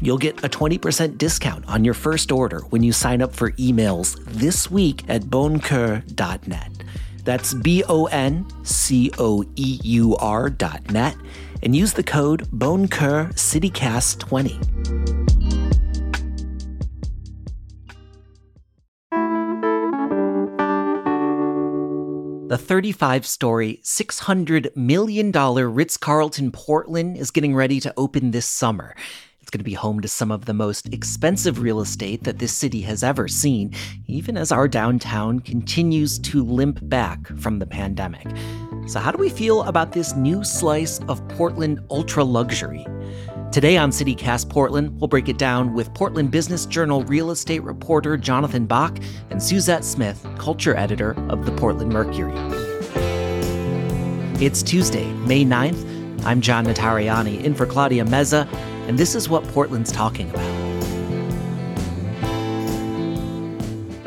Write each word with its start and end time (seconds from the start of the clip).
You'll 0.00 0.18
get 0.18 0.44
a 0.44 0.48
20% 0.48 1.18
discount 1.18 1.66
on 1.68 1.84
your 1.84 1.94
first 1.94 2.30
order 2.30 2.60
when 2.70 2.82
you 2.82 2.92
sign 2.92 3.22
up 3.22 3.34
for 3.34 3.52
emails 3.52 4.22
this 4.26 4.70
week 4.70 5.04
at 5.08 5.22
boncoeur.net. 5.22 6.70
That's 7.24 7.54
B 7.54 7.82
O 7.88 8.04
N 8.06 8.46
C 8.62 9.10
O 9.18 9.44
E 9.56 9.80
U 9.82 10.16
R 10.16 10.48
dot 10.48 10.90
net 10.92 11.16
and 11.62 11.74
use 11.74 11.92
the 11.92 12.02
code 12.02 12.48
BONCOEUR 12.52 13.32
CityCast20. 13.34 15.26
The 22.48 22.58
35 22.58 23.26
story, 23.26 23.80
$600 23.82 24.76
million 24.76 25.32
Ritz 25.32 25.96
Carlton 25.96 26.52
Portland 26.52 27.16
is 27.16 27.32
getting 27.32 27.56
ready 27.56 27.80
to 27.80 27.92
open 27.96 28.30
this 28.30 28.46
summer. 28.46 28.94
Going 29.56 29.60
to 29.60 29.70
be 29.70 29.72
home 29.72 30.00
to 30.02 30.08
some 30.08 30.30
of 30.30 30.44
the 30.44 30.52
most 30.52 30.92
expensive 30.92 31.62
real 31.62 31.80
estate 31.80 32.24
that 32.24 32.38
this 32.38 32.52
city 32.52 32.82
has 32.82 33.02
ever 33.02 33.26
seen, 33.26 33.72
even 34.06 34.36
as 34.36 34.52
our 34.52 34.68
downtown 34.68 35.40
continues 35.40 36.18
to 36.18 36.44
limp 36.44 36.78
back 36.90 37.26
from 37.38 37.58
the 37.58 37.64
pandemic. 37.64 38.26
So, 38.86 39.00
how 39.00 39.10
do 39.12 39.16
we 39.16 39.30
feel 39.30 39.62
about 39.62 39.92
this 39.92 40.14
new 40.14 40.44
slice 40.44 40.98
of 41.08 41.26
Portland 41.28 41.80
ultra 41.90 42.22
luxury? 42.22 42.86
Today 43.50 43.78
on 43.78 43.92
CityCast 43.92 44.50
Portland, 44.50 45.00
we'll 45.00 45.08
break 45.08 45.30
it 45.30 45.38
down 45.38 45.72
with 45.72 45.94
Portland 45.94 46.30
Business 46.30 46.66
Journal 46.66 47.02
real 47.04 47.30
estate 47.30 47.62
reporter 47.62 48.18
Jonathan 48.18 48.66
Bach 48.66 48.98
and 49.30 49.42
Suzette 49.42 49.86
Smith, 49.86 50.22
culture 50.36 50.76
editor 50.76 51.12
of 51.30 51.46
the 51.46 51.52
Portland 51.52 51.94
Mercury. 51.94 52.34
It's 54.38 54.62
Tuesday, 54.62 55.10
May 55.14 55.46
9th. 55.46 56.26
I'm 56.26 56.42
John 56.42 56.66
Notarianni, 56.66 57.42
in 57.42 57.54
for 57.54 57.64
Claudia 57.64 58.04
Meza 58.04 58.46
and 58.86 58.98
this 58.98 59.14
is 59.14 59.28
what 59.28 59.42
Portland's 59.48 59.92
talking 59.92 60.30
about. 60.30 60.66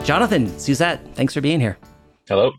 Jonathan, 0.06 0.58
Suzette, 0.58 1.02
thanks 1.16 1.34
for 1.34 1.42
being 1.42 1.60
here. 1.60 1.78
Hello. 2.28 2.52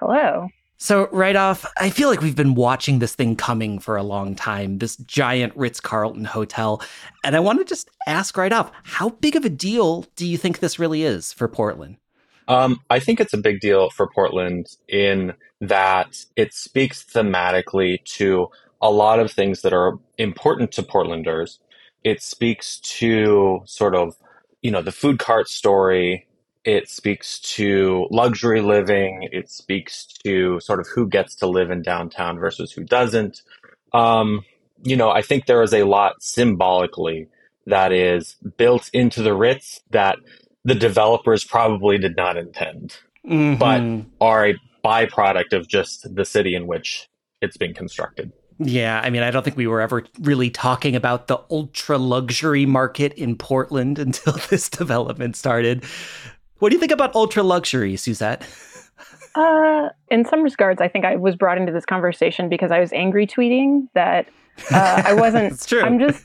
Hello. 0.00 0.48
So, 0.80 1.08
right 1.10 1.34
off, 1.34 1.66
I 1.76 1.90
feel 1.90 2.08
like 2.08 2.20
we've 2.20 2.36
been 2.36 2.54
watching 2.54 3.00
this 3.00 3.14
thing 3.14 3.34
coming 3.34 3.80
for 3.80 3.96
a 3.96 4.02
long 4.02 4.36
time, 4.36 4.78
this 4.78 4.96
giant 4.96 5.56
Ritz 5.56 5.80
Carlton 5.80 6.24
hotel. 6.24 6.80
And 7.24 7.34
I 7.34 7.40
want 7.40 7.58
to 7.58 7.64
just 7.64 7.90
ask 8.06 8.36
right 8.36 8.52
off 8.52 8.70
how 8.84 9.10
big 9.10 9.34
of 9.34 9.44
a 9.44 9.48
deal 9.48 10.06
do 10.14 10.24
you 10.24 10.38
think 10.38 10.60
this 10.60 10.78
really 10.78 11.02
is 11.02 11.32
for 11.32 11.48
Portland? 11.48 11.96
Um, 12.46 12.80
I 12.90 13.00
think 13.00 13.20
it's 13.20 13.34
a 13.34 13.38
big 13.38 13.60
deal 13.60 13.90
for 13.90 14.08
Portland 14.08 14.68
in 14.88 15.34
that 15.60 16.24
it 16.36 16.54
speaks 16.54 17.04
thematically 17.04 18.02
to 18.04 18.48
a 18.80 18.90
lot 18.90 19.18
of 19.18 19.30
things 19.30 19.62
that 19.62 19.72
are 19.72 19.98
important 20.16 20.72
to 20.72 20.82
Portlanders. 20.82 21.58
It 22.04 22.22
speaks 22.22 22.78
to 22.80 23.62
sort 23.64 23.94
of, 23.94 24.16
you 24.62 24.70
know, 24.70 24.82
the 24.82 24.92
food 24.92 25.18
cart 25.18 25.48
story. 25.48 26.26
It 26.64 26.88
speaks 26.88 27.40
to 27.56 28.06
luxury 28.10 28.60
living. 28.60 29.28
It 29.32 29.50
speaks 29.50 30.06
to 30.24 30.60
sort 30.60 30.80
of 30.80 30.86
who 30.94 31.08
gets 31.08 31.34
to 31.36 31.46
live 31.46 31.70
in 31.70 31.82
downtown 31.82 32.38
versus 32.38 32.72
who 32.72 32.84
doesn't. 32.84 33.42
Um, 33.92 34.44
you 34.82 34.96
know, 34.96 35.10
I 35.10 35.22
think 35.22 35.46
there 35.46 35.62
is 35.62 35.74
a 35.74 35.84
lot 35.84 36.22
symbolically 36.22 37.28
that 37.66 37.92
is 37.92 38.36
built 38.56 38.90
into 38.92 39.22
the 39.22 39.34
Ritz 39.34 39.80
that 39.90 40.18
the 40.64 40.74
developers 40.74 41.44
probably 41.44 41.98
did 41.98 42.16
not 42.16 42.36
intend, 42.36 42.96
mm-hmm. 43.26 43.56
but 43.56 44.06
are 44.24 44.48
a 44.48 44.54
byproduct 44.84 45.52
of 45.52 45.68
just 45.68 46.14
the 46.14 46.24
city 46.24 46.54
in 46.54 46.66
which 46.66 47.08
it's 47.40 47.56
being 47.56 47.74
constructed. 47.74 48.32
Yeah, 48.58 49.00
I 49.02 49.10
mean, 49.10 49.22
I 49.22 49.30
don't 49.30 49.44
think 49.44 49.56
we 49.56 49.66
were 49.66 49.80
ever 49.80 50.04
really 50.20 50.50
talking 50.50 50.96
about 50.96 51.28
the 51.28 51.40
ultra 51.50 51.96
luxury 51.96 52.66
market 52.66 53.12
in 53.14 53.36
Portland 53.36 53.98
until 53.98 54.34
this 54.50 54.68
development 54.68 55.36
started. 55.36 55.84
What 56.58 56.70
do 56.70 56.74
you 56.74 56.80
think 56.80 56.92
about 56.92 57.14
ultra 57.14 57.42
luxury, 57.42 57.96
Suzette? 57.96 58.46
Uh, 59.34 59.90
in 60.08 60.24
some 60.24 60.42
regards, 60.42 60.80
I 60.80 60.88
think 60.88 61.04
I 61.04 61.14
was 61.14 61.36
brought 61.36 61.58
into 61.58 61.72
this 61.72 61.84
conversation 61.84 62.48
because 62.48 62.72
I 62.72 62.80
was 62.80 62.92
angry 62.92 63.26
tweeting 63.26 63.86
that 63.94 64.26
uh, 64.72 65.02
I 65.04 65.14
wasn't. 65.14 65.52
it's 65.52 65.66
true. 65.66 65.82
I'm 65.82 66.00
just, 66.00 66.24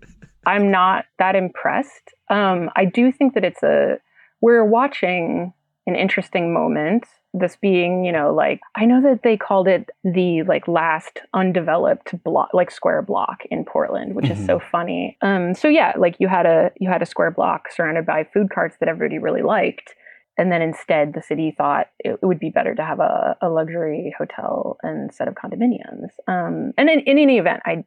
I'm 0.46 0.70
not 0.70 1.04
that 1.18 1.36
impressed. 1.36 2.14
Um, 2.30 2.70
I 2.76 2.86
do 2.86 3.12
think 3.12 3.34
that 3.34 3.44
it's 3.44 3.62
a, 3.62 3.98
we're 4.40 4.64
watching 4.64 5.52
an 5.86 5.96
interesting 5.96 6.52
moment 6.52 7.04
this 7.34 7.56
being, 7.56 8.04
you 8.04 8.12
know, 8.12 8.32
like 8.32 8.60
I 8.76 8.86
know 8.86 9.02
that 9.02 9.22
they 9.24 9.36
called 9.36 9.66
it 9.66 9.90
the 10.04 10.44
like 10.44 10.68
last 10.68 11.18
undeveloped 11.34 12.22
block, 12.22 12.50
like 12.54 12.70
square 12.70 13.02
block 13.02 13.42
in 13.50 13.64
Portland, 13.64 14.14
which 14.14 14.26
mm-hmm. 14.26 14.40
is 14.40 14.46
so 14.46 14.58
mm-hmm. 14.58 14.70
funny. 14.70 15.18
Um, 15.20 15.54
so 15.54 15.66
yeah, 15.66 15.92
like 15.98 16.14
you 16.20 16.28
had 16.28 16.46
a 16.46 16.70
you 16.78 16.88
had 16.88 17.02
a 17.02 17.06
square 17.06 17.32
block 17.32 17.72
surrounded 17.74 18.06
by 18.06 18.24
food 18.32 18.50
carts 18.54 18.76
that 18.78 18.88
everybody 18.88 19.18
really 19.18 19.42
liked, 19.42 19.94
and 20.38 20.52
then 20.52 20.62
instead 20.62 21.12
the 21.12 21.22
city 21.22 21.52
thought 21.56 21.88
it, 21.98 22.20
would 22.22 22.38
be 22.38 22.50
better 22.50 22.74
to 22.76 22.84
have 22.84 23.00
a, 23.00 23.36
a 23.42 23.48
luxury 23.48 24.14
hotel 24.16 24.78
and 24.84 25.12
set 25.12 25.26
of 25.26 25.34
condominiums. 25.34 26.10
Um, 26.28 26.72
and 26.78 26.88
in, 26.88 27.00
in 27.00 27.18
any 27.18 27.38
event, 27.38 27.62
I 27.66 27.84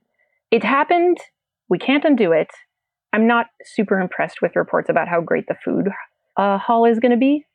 it 0.51 0.63
happened. 0.63 1.17
We 1.69 1.79
can't 1.79 2.03
undo 2.03 2.33
it. 2.33 2.49
I'm 3.13 3.27
not 3.27 3.47
super 3.63 3.99
impressed 4.01 4.41
with 4.41 4.57
reports 4.57 4.89
about 4.89 5.07
how 5.07 5.21
great 5.21 5.47
the 5.47 5.55
food 5.63 5.87
uh, 6.35 6.57
hall 6.57 6.85
is 6.85 6.99
going 6.99 7.11
to 7.11 7.17
be. 7.17 7.45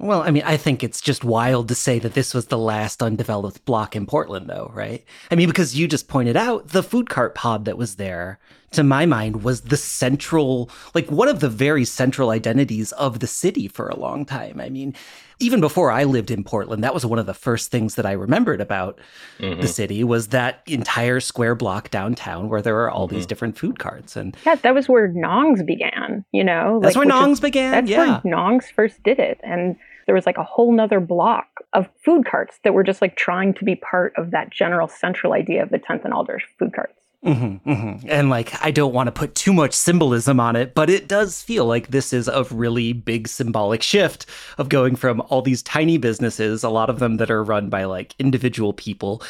Well, 0.00 0.22
I 0.22 0.30
mean, 0.30 0.44
I 0.46 0.56
think 0.56 0.82
it's 0.82 1.02
just 1.02 1.24
wild 1.24 1.68
to 1.68 1.74
say 1.74 1.98
that 1.98 2.14
this 2.14 2.32
was 2.32 2.46
the 2.46 2.56
last 2.56 3.02
undeveloped 3.02 3.66
block 3.66 3.94
in 3.94 4.06
Portland, 4.06 4.48
though, 4.48 4.70
right? 4.74 5.04
I 5.30 5.34
mean, 5.34 5.46
because 5.46 5.78
you 5.78 5.86
just 5.86 6.08
pointed 6.08 6.38
out 6.38 6.68
the 6.68 6.82
food 6.82 7.10
cart 7.10 7.34
pod 7.34 7.66
that 7.66 7.76
was 7.76 7.96
there, 7.96 8.38
to 8.70 8.82
my 8.82 9.04
mind, 9.04 9.44
was 9.44 9.60
the 9.60 9.76
central, 9.76 10.70
like 10.94 11.10
one 11.10 11.28
of 11.28 11.40
the 11.40 11.50
very 11.50 11.84
central 11.84 12.30
identities 12.30 12.92
of 12.92 13.20
the 13.20 13.26
city 13.26 13.68
for 13.68 13.88
a 13.88 13.96
long 13.96 14.24
time. 14.24 14.58
I 14.58 14.70
mean, 14.70 14.94
even 15.38 15.60
before 15.60 15.90
I 15.90 16.04
lived 16.04 16.30
in 16.30 16.44
Portland, 16.44 16.82
that 16.82 16.94
was 16.94 17.04
one 17.04 17.18
of 17.18 17.26
the 17.26 17.34
first 17.34 17.70
things 17.70 17.96
that 17.96 18.06
I 18.06 18.12
remembered 18.12 18.62
about 18.62 18.98
mm-hmm. 19.38 19.60
the 19.60 19.68
city 19.68 20.02
was 20.02 20.28
that 20.28 20.62
entire 20.66 21.20
square 21.20 21.54
block 21.54 21.90
downtown 21.90 22.48
where 22.48 22.62
there 22.62 22.78
are 22.80 22.90
all 22.90 23.06
mm-hmm. 23.06 23.16
these 23.16 23.26
different 23.26 23.58
food 23.58 23.78
carts. 23.78 24.16
And 24.16 24.34
yeah, 24.46 24.54
that 24.54 24.74
was 24.74 24.88
where 24.88 25.08
Nong's 25.08 25.62
began, 25.62 26.24
you 26.32 26.44
know? 26.44 26.78
That's 26.80 26.96
like, 26.96 27.04
where 27.04 27.14
Nong's 27.14 27.38
is, 27.38 27.40
began. 27.40 27.72
That's 27.72 27.90
yeah. 27.90 28.20
where 28.20 28.20
Nong's 28.24 28.70
first 28.70 29.02
did 29.02 29.18
it. 29.18 29.40
And 29.42 29.76
there 30.10 30.16
was 30.16 30.26
like 30.26 30.38
a 30.38 30.42
whole 30.42 30.72
nother 30.72 30.98
block 30.98 31.46
of 31.72 31.88
food 32.04 32.26
carts 32.26 32.58
that 32.64 32.74
were 32.74 32.82
just 32.82 33.00
like 33.00 33.14
trying 33.14 33.54
to 33.54 33.64
be 33.64 33.76
part 33.76 34.12
of 34.16 34.32
that 34.32 34.50
general 34.50 34.88
central 34.88 35.34
idea 35.34 35.62
of 35.62 35.70
the 35.70 35.78
10th 35.78 36.04
and 36.04 36.12
Alder 36.12 36.40
food 36.58 36.72
carts. 36.74 36.98
Mm-hmm, 37.24 37.70
mm-hmm. 37.70 38.08
And 38.10 38.28
like, 38.28 38.52
I 38.60 38.72
don't 38.72 38.92
want 38.92 39.06
to 39.06 39.12
put 39.12 39.36
too 39.36 39.52
much 39.52 39.72
symbolism 39.72 40.40
on 40.40 40.56
it, 40.56 40.74
but 40.74 40.90
it 40.90 41.06
does 41.06 41.40
feel 41.40 41.64
like 41.64 41.92
this 41.92 42.12
is 42.12 42.26
a 42.26 42.42
really 42.50 42.92
big 42.92 43.28
symbolic 43.28 43.82
shift 43.82 44.26
of 44.58 44.68
going 44.68 44.96
from 44.96 45.20
all 45.28 45.42
these 45.42 45.62
tiny 45.62 45.96
businesses, 45.96 46.64
a 46.64 46.70
lot 46.70 46.90
of 46.90 46.98
them 46.98 47.18
that 47.18 47.30
are 47.30 47.44
run 47.44 47.68
by 47.68 47.84
like 47.84 48.16
individual 48.18 48.72
people, 48.72 49.22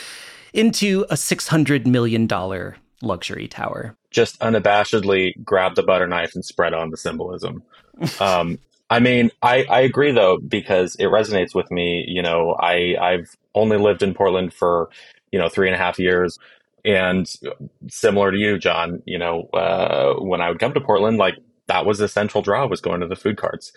into 0.54 1.04
a 1.10 1.14
$600 1.14 1.84
million 1.84 2.26
luxury 3.02 3.48
tower. 3.48 3.98
Just 4.10 4.40
unabashedly 4.40 5.44
grab 5.44 5.74
the 5.74 5.82
butter 5.82 6.06
knife 6.06 6.34
and 6.34 6.42
spread 6.42 6.72
on 6.72 6.88
the 6.88 6.96
symbolism. 6.96 7.62
Um, 8.18 8.58
I 8.90 8.98
mean, 8.98 9.30
I, 9.40 9.64
I 9.70 9.80
agree 9.80 10.10
though, 10.10 10.38
because 10.38 10.96
it 10.96 11.04
resonates 11.04 11.54
with 11.54 11.70
me. 11.70 12.04
You 12.08 12.22
know, 12.22 12.56
I, 12.60 12.96
I've 13.00 13.36
only 13.54 13.78
lived 13.78 14.02
in 14.02 14.14
Portland 14.14 14.52
for, 14.52 14.90
you 15.30 15.38
know, 15.38 15.48
three 15.48 15.68
and 15.68 15.74
a 15.74 15.78
half 15.78 15.98
years. 15.98 16.38
And 16.84 17.32
similar 17.88 18.32
to 18.32 18.36
you, 18.36 18.58
John, 18.58 19.02
you 19.06 19.18
know, 19.18 19.48
uh, 19.54 20.14
when 20.14 20.40
I 20.40 20.48
would 20.48 20.58
come 20.58 20.74
to 20.74 20.80
Portland, 20.80 21.18
like 21.18 21.36
that 21.68 21.86
was 21.86 21.98
the 21.98 22.08
central 22.08 22.42
draw 22.42 22.66
was 22.66 22.80
going 22.80 23.00
to 23.00 23.06
the 23.06 23.16
food 23.16 23.36
carts. 23.36 23.72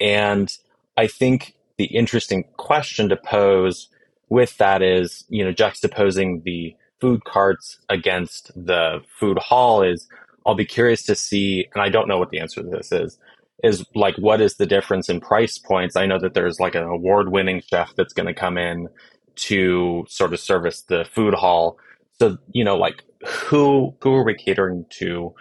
And 0.00 0.52
I 0.96 1.06
think 1.06 1.54
the 1.76 1.84
interesting 1.84 2.44
question 2.56 3.08
to 3.10 3.16
pose 3.16 3.88
with 4.28 4.56
that 4.58 4.82
is, 4.82 5.24
you 5.28 5.44
know, 5.44 5.52
juxtaposing 5.52 6.42
the 6.42 6.74
food 7.00 7.24
carts 7.24 7.78
against 7.88 8.50
the 8.56 9.00
food 9.20 9.38
hall 9.38 9.82
is 9.82 10.08
I'll 10.44 10.54
be 10.54 10.64
curious 10.64 11.02
to 11.04 11.14
see, 11.14 11.68
and 11.74 11.82
I 11.82 11.88
don't 11.88 12.08
know 12.08 12.18
what 12.18 12.30
the 12.30 12.40
answer 12.40 12.62
to 12.62 12.68
this 12.68 12.90
is, 12.90 13.18
is 13.64 13.84
like 13.94 14.16
what 14.16 14.40
is 14.40 14.56
the 14.56 14.66
difference 14.66 15.08
in 15.08 15.20
price 15.20 15.58
points? 15.58 15.96
I 15.96 16.06
know 16.06 16.18
that 16.18 16.34
there's 16.34 16.60
like 16.60 16.74
an 16.74 16.84
award 16.84 17.30
winning 17.30 17.62
chef 17.68 17.94
that's 17.96 18.12
going 18.12 18.26
to 18.26 18.34
come 18.34 18.58
in 18.58 18.88
to 19.36 20.04
sort 20.08 20.32
of 20.32 20.40
service 20.40 20.82
the 20.82 21.04
food 21.04 21.34
hall. 21.34 21.78
So, 22.18 22.38
you 22.52 22.64
know, 22.64 22.76
like 22.76 23.02
who 23.26 23.94
who 24.00 24.14
are 24.14 24.24
we 24.24 24.34
catering 24.34 24.84
to 24.98 25.34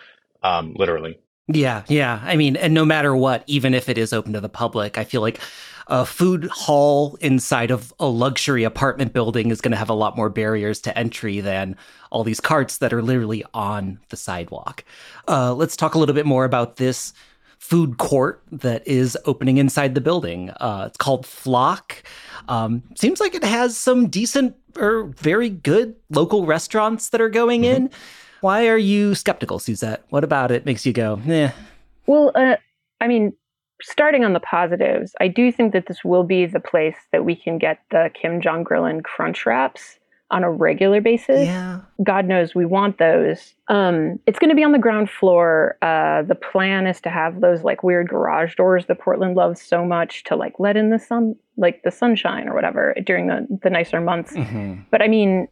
um 0.44 0.74
literally? 0.78 1.20
Yeah, 1.48 1.84
yeah. 1.88 2.22
I 2.24 2.38
mean, 2.38 2.56
and 2.56 2.74
no 2.74 2.86
matter 2.86 3.16
what, 3.16 3.44
even 3.46 3.76
if 3.76 3.88
it 3.88 3.98
is 3.98 4.14
open 4.14 4.34
to 4.34 4.42
the 4.42 4.50
public, 4.50 4.98
I 4.98 5.04
feel 5.04 5.22
like 5.22 5.40
a 5.88 6.04
food 6.04 6.46
hall 6.46 7.16
inside 7.22 7.70
of 7.70 7.94
a 8.00 8.08
luxury 8.08 8.64
apartment 8.64 9.14
building 9.14 9.52
is 9.52 9.62
going 9.62 9.72
to 9.72 9.78
have 9.78 9.90
a 9.90 9.94
lot 9.94 10.18
more 10.18 10.30
barriers 10.30 10.82
to 10.82 10.98
entry 10.98 11.42
than 11.42 11.76
all 12.10 12.24
these 12.24 12.40
carts 12.40 12.80
that 12.80 12.92
are 12.92 13.04
literally 13.04 13.44
on 13.54 14.00
the 14.10 14.18
sidewalk. 14.18 14.84
Uh, 15.28 15.54
let's 15.54 15.76
talk 15.76 15.94
a 15.94 16.00
little 16.00 16.16
bit 16.16 16.26
more 16.26 16.46
about 16.46 16.78
this 16.78 17.14
food 17.66 17.98
court 17.98 18.44
that 18.52 18.88
is 18.88 19.18
opening 19.26 19.58
inside 19.58 19.96
the 19.96 20.02
building. 20.02 20.52
Uh, 20.52 20.84
it's 20.86 20.98
called 20.98 21.26
Flock. 21.26 22.04
Um, 22.48 22.84
seems 22.94 23.20
like 23.20 23.34
it 23.34 23.44
has 23.44 23.76
some 23.76 24.08
decent 24.08 24.56
or 24.78 25.06
very 25.18 25.50
good 25.50 25.96
local 26.12 26.46
restaurants 26.46 27.10
that 27.10 27.22
are 27.22 27.30
going 27.30 27.64
mm-hmm. 27.64 27.86
in. 27.86 27.90
Why 28.42 28.68
are 28.68 28.78
you 28.78 29.16
skeptical, 29.16 29.58
Suzette? 29.58 30.04
What 30.10 30.24
about 30.24 30.52
it 30.52 30.64
makes 30.64 30.86
you 30.86 30.94
go, 30.94 31.20
eh? 31.28 31.50
Well, 32.06 32.32
uh, 32.36 32.58
I 33.02 33.08
mean, 33.08 33.34
starting 33.82 34.24
on 34.24 34.34
the 34.34 34.40
positives, 34.40 35.16
I 35.20 35.28
do 35.28 35.52
think 35.52 35.74
that 35.74 35.88
this 35.88 36.04
will 36.04 36.24
be 36.24 36.46
the 36.46 36.60
place 36.60 36.98
that 37.12 37.26
we 37.26 37.36
can 37.36 37.58
get 37.58 37.80
the 37.90 38.12
Kim 38.14 38.42
Jong 38.42 38.64
Grillin 38.64 39.04
crunch 39.04 39.44
wraps 39.44 39.98
on 40.32 40.44
a 40.44 40.52
regular 40.52 41.02
basis. 41.02 41.46
Yeah. 41.46 41.82
God 42.04 42.26
knows 42.26 42.56
we 42.56 42.66
want 42.66 42.98
those. 42.98 43.54
Um, 43.68 44.20
it's 44.26 44.40
going 44.40 44.50
to 44.50 44.56
be 44.56 44.64
on 44.64 44.72
the 44.72 44.80
ground 44.80 45.10
floor. 45.10 45.78
Uh, 45.82 46.24
the 46.24 46.36
plan 46.36 46.88
is 46.88 47.00
to 47.02 47.10
have 47.10 47.42
those 47.42 47.64
like 47.64 47.84
weird 47.84 48.10
garage 48.10 48.56
doors 48.56 48.86
that 48.88 49.00
Portland 49.00 49.36
loves 49.36 49.62
so 49.62 49.86
much 49.86 50.24
to 50.26 50.36
like 50.36 50.60
let 50.60 50.78
in 50.78 50.90
the 50.90 51.00
sun, 51.00 51.36
like 51.58 51.84
the 51.84 51.92
sunshine 51.92 52.48
or 52.48 52.56
whatever 52.56 52.96
during 53.06 53.28
the, 53.28 53.48
the 53.62 53.70
nicer 53.70 54.02
months. 54.02 54.34
Mm-hmm. 54.34 54.82
But 54.90 55.02
I 55.02 55.08
mean, 55.08 55.48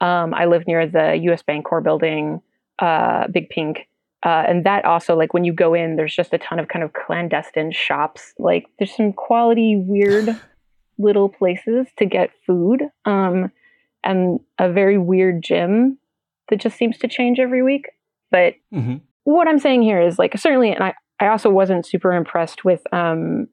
um, 0.00 0.34
I 0.34 0.46
live 0.46 0.66
near 0.66 0.86
the 0.86 1.14
US 1.30 1.42
Bancorp 1.42 1.84
building, 1.84 2.42
uh, 2.80 3.28
Big 3.28 3.48
Pink. 3.48 3.88
Uh, 4.22 4.44
and 4.48 4.66
that 4.66 4.84
also, 4.84 5.14
like 5.14 5.34
when 5.34 5.44
you 5.44 5.52
go 5.52 5.72
in, 5.72 5.94
there's 5.94 6.14
just 6.14 6.32
a 6.32 6.38
ton 6.38 6.58
of 6.58 6.66
kind 6.66 6.82
of 6.82 6.92
clandestine 6.94 7.70
shops. 7.70 8.34
Like 8.38 8.66
there's 8.78 8.94
some 8.94 9.12
quality, 9.12 9.76
weird 9.76 10.28
little 10.98 11.28
places 11.28 11.86
to 11.98 12.06
get 12.06 12.30
food. 12.44 12.82
Um, 13.04 13.52
and 14.06 14.40
a 14.58 14.70
very 14.70 14.96
weird 14.96 15.42
gym 15.42 15.98
that 16.48 16.60
just 16.60 16.76
seems 16.76 16.96
to 16.98 17.08
change 17.08 17.38
every 17.38 17.62
week. 17.62 17.90
But 18.30 18.54
mm-hmm. 18.72 18.96
what 19.24 19.48
I'm 19.48 19.58
saying 19.58 19.82
here 19.82 20.00
is 20.00 20.18
like 20.18 20.38
certainly, 20.38 20.70
and 20.70 20.82
I, 20.82 20.94
I 21.20 21.28
also 21.28 21.50
wasn't 21.50 21.86
super 21.86 22.12
impressed 22.12 22.64
with 22.64 22.82
um, 22.92 23.48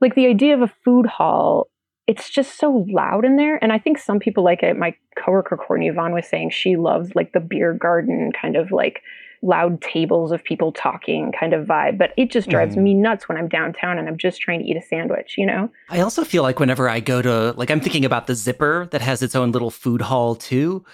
like 0.00 0.14
the 0.14 0.26
idea 0.26 0.54
of 0.54 0.62
a 0.62 0.72
food 0.84 1.06
hall. 1.06 1.68
It's 2.06 2.30
just 2.30 2.58
so 2.58 2.86
loud 2.88 3.26
in 3.26 3.36
there, 3.36 3.62
and 3.62 3.70
I 3.70 3.78
think 3.78 3.98
some 3.98 4.18
people 4.18 4.42
like 4.42 4.62
it. 4.62 4.78
My 4.78 4.94
coworker 5.22 5.58
Courtney 5.58 5.90
Vaughn 5.90 6.14
was 6.14 6.26
saying 6.26 6.50
she 6.50 6.76
loves 6.76 7.14
like 7.14 7.32
the 7.32 7.40
beer 7.40 7.74
garden 7.74 8.32
kind 8.32 8.56
of 8.56 8.72
like 8.72 9.02
loud 9.42 9.80
tables 9.80 10.32
of 10.32 10.42
people 10.42 10.72
talking 10.72 11.32
kind 11.38 11.52
of 11.52 11.66
vibe. 11.66 11.98
But 11.98 12.12
it 12.16 12.30
just 12.30 12.48
drives 12.48 12.76
mm. 12.76 12.82
me 12.82 12.94
nuts 12.94 13.28
when 13.28 13.38
I'm 13.38 13.48
downtown 13.48 13.98
and 13.98 14.08
I'm 14.08 14.18
just 14.18 14.40
trying 14.40 14.60
to 14.60 14.64
eat 14.64 14.76
a 14.76 14.82
sandwich, 14.82 15.36
you 15.38 15.46
know? 15.46 15.70
I 15.88 16.00
also 16.00 16.24
feel 16.24 16.42
like 16.42 16.60
whenever 16.60 16.88
I 16.88 17.00
go 17.00 17.22
to, 17.22 17.52
like, 17.56 17.70
I'm 17.70 17.80
thinking 17.80 18.04
about 18.04 18.26
the 18.26 18.34
Zipper 18.34 18.88
that 18.90 19.00
has 19.00 19.22
its 19.22 19.34
own 19.34 19.52
little 19.52 19.70
food 19.70 20.02
hall 20.02 20.34
too. 20.34 20.84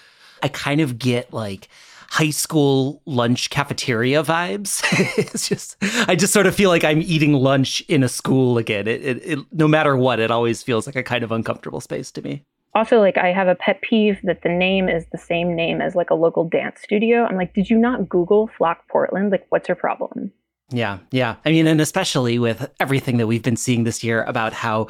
I 0.42 0.48
kind 0.48 0.80
of 0.80 0.98
get 0.98 1.32
like, 1.32 1.68
high 2.10 2.30
school 2.30 3.02
lunch 3.06 3.50
cafeteria 3.50 4.22
vibes. 4.22 4.84
it's 5.18 5.48
just, 5.48 5.76
I 6.06 6.14
just 6.14 6.32
sort 6.32 6.46
of 6.46 6.54
feel 6.54 6.70
like 6.70 6.84
I'm 6.84 7.02
eating 7.02 7.32
lunch 7.32 7.80
in 7.88 8.04
a 8.04 8.08
school 8.08 8.56
again. 8.56 8.86
It, 8.86 9.02
it, 9.02 9.22
it, 9.24 9.38
no 9.50 9.66
matter 9.66 9.96
what, 9.96 10.20
it 10.20 10.30
always 10.30 10.62
feels 10.62 10.86
like 10.86 10.94
a 10.94 11.02
kind 11.02 11.24
of 11.24 11.32
uncomfortable 11.32 11.80
space 11.80 12.12
to 12.12 12.22
me 12.22 12.44
also 12.74 13.00
like 13.00 13.16
i 13.18 13.32
have 13.32 13.48
a 13.48 13.54
pet 13.54 13.80
peeve 13.82 14.18
that 14.22 14.42
the 14.42 14.48
name 14.48 14.88
is 14.88 15.06
the 15.12 15.18
same 15.18 15.54
name 15.54 15.80
as 15.80 15.94
like 15.94 16.10
a 16.10 16.14
local 16.14 16.48
dance 16.48 16.80
studio 16.82 17.24
i'm 17.24 17.36
like 17.36 17.54
did 17.54 17.70
you 17.70 17.78
not 17.78 18.08
google 18.08 18.48
flock 18.56 18.86
portland 18.88 19.30
like 19.30 19.46
what's 19.50 19.68
your 19.68 19.76
problem 19.76 20.32
yeah 20.70 20.98
yeah 21.10 21.36
i 21.44 21.50
mean 21.50 21.66
and 21.66 21.80
especially 21.80 22.38
with 22.38 22.70
everything 22.80 23.16
that 23.16 23.26
we've 23.26 23.42
been 23.42 23.56
seeing 23.56 23.84
this 23.84 24.02
year 24.02 24.22
about 24.24 24.52
how 24.52 24.88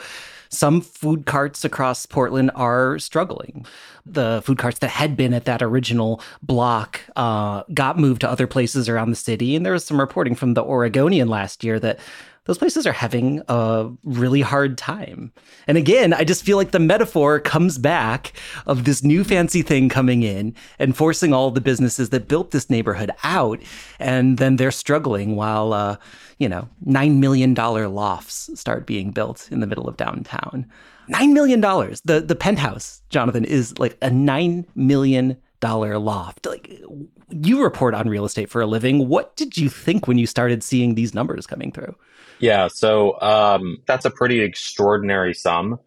some 0.55 0.81
food 0.81 1.27
carts 1.27 1.65
across 1.65 2.07
Portland 2.07 2.51
are 2.55 2.99
struggling. 2.99 3.67
The 4.07 4.43
food 4.45 4.59
carts 4.59 4.79
that 4.79 4.89
had 4.91 5.17
been 5.17 5.35
at 5.35 5.45
that 5.47 5.63
original 5.63 6.23
block 6.43 7.01
uh, 7.17 7.65
got 7.73 7.99
moved 7.99 8.21
to 8.23 8.31
other 8.31 8.47
places 8.47 8.89
around 8.89 9.11
the 9.11 9.17
city. 9.17 9.57
And 9.57 9.67
there 9.67 9.73
was 9.73 9.85
some 9.85 10.01
reporting 10.01 10.35
from 10.35 10.55
the 10.55 10.63
Oregonian 10.63 11.29
last 11.29 11.65
year 11.65 11.81
that 11.81 11.99
those 12.45 12.59
places 12.59 12.87
are 12.87 12.93
having 12.93 13.43
a 13.49 13.91
really 14.05 14.43
hard 14.43 14.77
time. 14.77 15.33
And 15.67 15.79
again, 15.79 16.13
I 16.13 16.25
just 16.25 16.45
feel 16.45 16.57
like 16.57 16.73
the 16.73 16.79
metaphor 16.79 17.41
comes 17.41 17.79
back 17.79 18.33
of 18.67 18.85
this 18.85 19.03
new 19.03 19.25
fancy 19.25 19.63
thing 19.63 19.89
coming 19.89 20.23
in 20.23 20.55
and 20.79 20.97
forcing 20.97 21.33
all 21.33 21.51
the 21.51 21.61
businesses 21.61 22.11
that 22.11 22.29
built 22.29 22.51
this 22.51 22.69
neighborhood 22.69 23.11
out. 23.23 23.63
And 23.99 24.37
then 24.39 24.57
they're 24.57 24.71
struggling 24.71 25.37
while, 25.37 25.73
uh, 25.73 25.97
you 26.39 26.49
know, 26.49 26.69
$9 26.87 27.17
million 27.17 27.55
lofts 27.55 28.51
start 28.59 28.87
being 28.87 29.11
built 29.11 29.49
in 29.51 29.61
the 29.61 29.67
middle 29.67 29.89
of 29.89 29.97
downtown. 29.97 30.67
$9 31.11 31.33
million. 31.33 31.61
The, 31.61 32.23
the 32.27 32.37
penthouse, 32.37 33.03
Jonathan, 33.09 33.45
is 33.45 33.79
like 33.79 33.97
a 34.03 34.11
$9 34.11 34.67
million 34.75 35.39
loft. 35.63 36.47
Like, 36.47 36.71
you 37.31 37.63
report 37.63 37.95
on 37.95 38.09
real 38.09 38.25
estate 38.25 38.51
for 38.51 38.61
a 38.61 38.67
living. 38.67 39.09
What 39.09 39.35
did 39.37 39.57
you 39.57 39.69
think 39.69 40.07
when 40.07 40.19
you 40.19 40.27
started 40.27 40.63
seeing 40.63 40.95
these 40.95 41.15
numbers 41.15 41.47
coming 41.47 41.73
through? 41.73 41.95
Yeah, 42.39 42.69
so 42.69 43.21
um, 43.21 43.79
that's 43.87 44.05
a 44.05 44.11
pretty 44.11 44.41
extraordinary 44.41 45.35
sum 45.35 45.79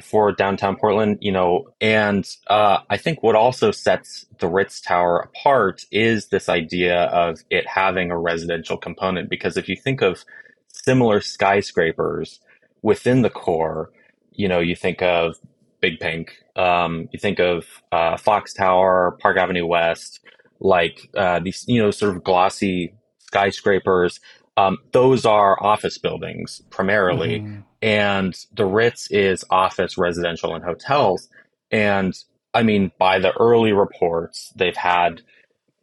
for 0.00 0.32
downtown 0.32 0.76
Portland, 0.76 1.18
you 1.20 1.32
know, 1.32 1.68
and 1.80 2.28
uh, 2.48 2.78
I 2.90 2.96
think 2.96 3.22
what 3.22 3.34
also 3.34 3.70
sets 3.70 4.26
the 4.38 4.48
Ritz 4.48 4.80
Tower 4.80 5.20
apart 5.20 5.84
is 5.90 6.28
this 6.28 6.48
idea 6.48 7.04
of 7.04 7.40
it 7.50 7.66
having 7.66 8.10
a 8.10 8.18
residential 8.18 8.76
component. 8.76 9.30
Because 9.30 9.56
if 9.56 9.68
you 9.68 9.76
think 9.76 10.02
of 10.02 10.24
similar 10.68 11.20
skyscrapers 11.20 12.40
within 12.82 13.22
the 13.22 13.30
core, 13.30 13.90
you 14.32 14.48
know, 14.48 14.60
you 14.60 14.76
think 14.76 15.00
of 15.00 15.36
Big 15.80 15.98
Pink, 15.98 16.42
um, 16.56 17.08
you 17.12 17.18
think 17.18 17.38
of 17.38 17.64
uh, 17.90 18.16
Fox 18.16 18.52
Tower, 18.52 19.16
Park 19.20 19.38
Avenue 19.38 19.66
West, 19.66 20.20
like 20.60 21.08
uh, 21.16 21.40
these, 21.40 21.64
you 21.66 21.82
know, 21.82 21.90
sort 21.90 22.14
of 22.14 22.22
glossy 22.22 22.94
skyscrapers 23.18 24.20
um, 24.56 24.78
those 24.92 25.26
are 25.26 25.62
office 25.62 25.98
buildings 25.98 26.62
primarily, 26.70 27.40
mm-hmm. 27.40 27.60
and 27.82 28.34
the 28.54 28.64
Ritz 28.64 29.10
is 29.10 29.44
office, 29.50 29.98
residential, 29.98 30.54
and 30.54 30.64
hotels. 30.64 31.28
And 31.70 32.14
I 32.54 32.62
mean, 32.62 32.90
by 32.98 33.18
the 33.18 33.32
early 33.38 33.72
reports, 33.72 34.52
they've 34.56 34.76
had 34.76 35.22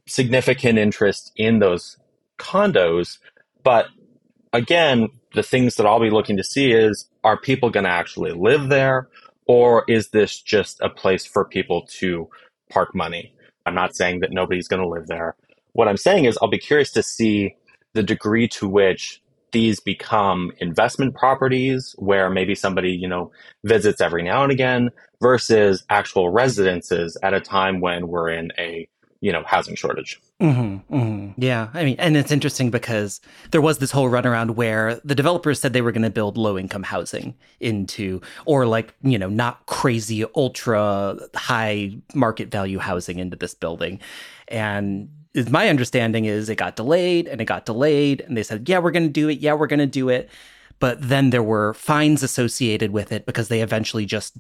significant 0.07 0.79
interest 0.79 1.31
in 1.35 1.59
those 1.59 1.97
condos. 2.39 3.19
But 3.63 3.87
again, 4.51 5.09
the 5.33 5.43
things 5.43 5.75
that 5.75 5.85
I'll 5.85 5.99
be 5.99 6.09
looking 6.09 6.37
to 6.37 6.43
see 6.43 6.71
is 6.71 7.07
are 7.23 7.37
people 7.37 7.69
going 7.69 7.85
to 7.85 7.91
actually 7.91 8.31
live 8.31 8.69
there? 8.69 9.07
Or 9.45 9.83
is 9.88 10.09
this 10.09 10.41
just 10.41 10.81
a 10.81 10.89
place 10.89 11.25
for 11.25 11.45
people 11.45 11.86
to 12.00 12.29
park 12.69 12.95
money? 12.95 13.33
I'm 13.65 13.75
not 13.75 13.95
saying 13.95 14.21
that 14.21 14.31
nobody's 14.31 14.67
going 14.67 14.81
to 14.81 14.88
live 14.88 15.07
there. 15.07 15.36
What 15.74 15.88
I'm 15.88 15.98
saying 15.98 16.25
is 16.25 16.38
I'll 16.41 16.50
be 16.50 16.57
curious 16.57 16.91
to 16.91 17.03
see 17.03 17.55
the 17.93 18.03
degree 18.03 18.47
to 18.47 18.67
which 18.67 19.21
these 19.51 19.79
become 19.79 20.51
investment 20.57 21.15
properties 21.15 21.95
where 22.00 22.29
maybe 22.29 22.55
somebody, 22.55 22.91
you 22.91 23.07
know, 23.07 23.31
visits 23.63 24.01
every 24.01 24.23
now 24.23 24.43
and 24.43 24.51
again 24.51 24.89
versus 25.21 25.85
actual 25.89 26.29
residences 26.29 27.15
at 27.21 27.33
a 27.33 27.39
time 27.39 27.79
when 27.79 28.07
we're 28.07 28.29
in 28.29 28.51
a, 28.57 28.88
you 29.21 29.31
know, 29.31 29.43
housing 29.45 29.75
shortage. 29.75 30.19
Mm-hmm, 30.41 30.93
mm-hmm. 30.93 31.41
Yeah. 31.41 31.69
I 31.73 31.85
mean, 31.85 31.95
and 32.00 32.17
it's 32.17 32.31
interesting 32.31 32.71
because 32.71 33.21
there 33.51 33.62
was 33.62 33.77
this 33.77 33.91
whole 33.91 34.09
runaround 34.09 34.55
where 34.55 35.00
the 35.05 35.15
developers 35.15 35.62
said 35.62 35.71
they 35.71 35.81
were 35.81 35.93
going 35.93 36.01
to 36.01 36.09
build 36.09 36.35
low 36.35 36.57
income 36.57 36.83
housing 36.83 37.35
into, 37.59 38.21
or 38.45 38.65
like, 38.65 38.95
you 39.03 39.19
know, 39.19 39.29
not 39.29 39.65
crazy, 39.67 40.25
ultra 40.35 41.17
high 41.35 41.95
market 42.15 42.50
value 42.50 42.79
housing 42.79 43.19
into 43.19 43.38
this 43.38 43.53
building. 43.53 44.01
And 44.50 45.09
is 45.33 45.49
my 45.49 45.69
understanding 45.69 46.25
is 46.25 46.49
it 46.49 46.55
got 46.55 46.75
delayed 46.75 47.27
and 47.27 47.41
it 47.41 47.45
got 47.45 47.65
delayed 47.65 48.21
and 48.21 48.37
they 48.37 48.43
said 48.43 48.67
yeah 48.69 48.79
we're 48.79 48.91
going 48.91 49.07
to 49.07 49.09
do 49.09 49.29
it. 49.29 49.39
Yeah 49.39 49.53
we're 49.53 49.67
going 49.67 49.79
to 49.79 49.85
do 49.85 50.09
it. 50.09 50.29
But 50.79 51.01
then 51.01 51.29
there 51.29 51.43
were 51.43 51.73
fines 51.73 52.23
associated 52.23 52.91
with 52.91 53.11
it 53.11 53.25
because 53.25 53.47
they 53.47 53.61
eventually 53.61 54.05
just 54.05 54.37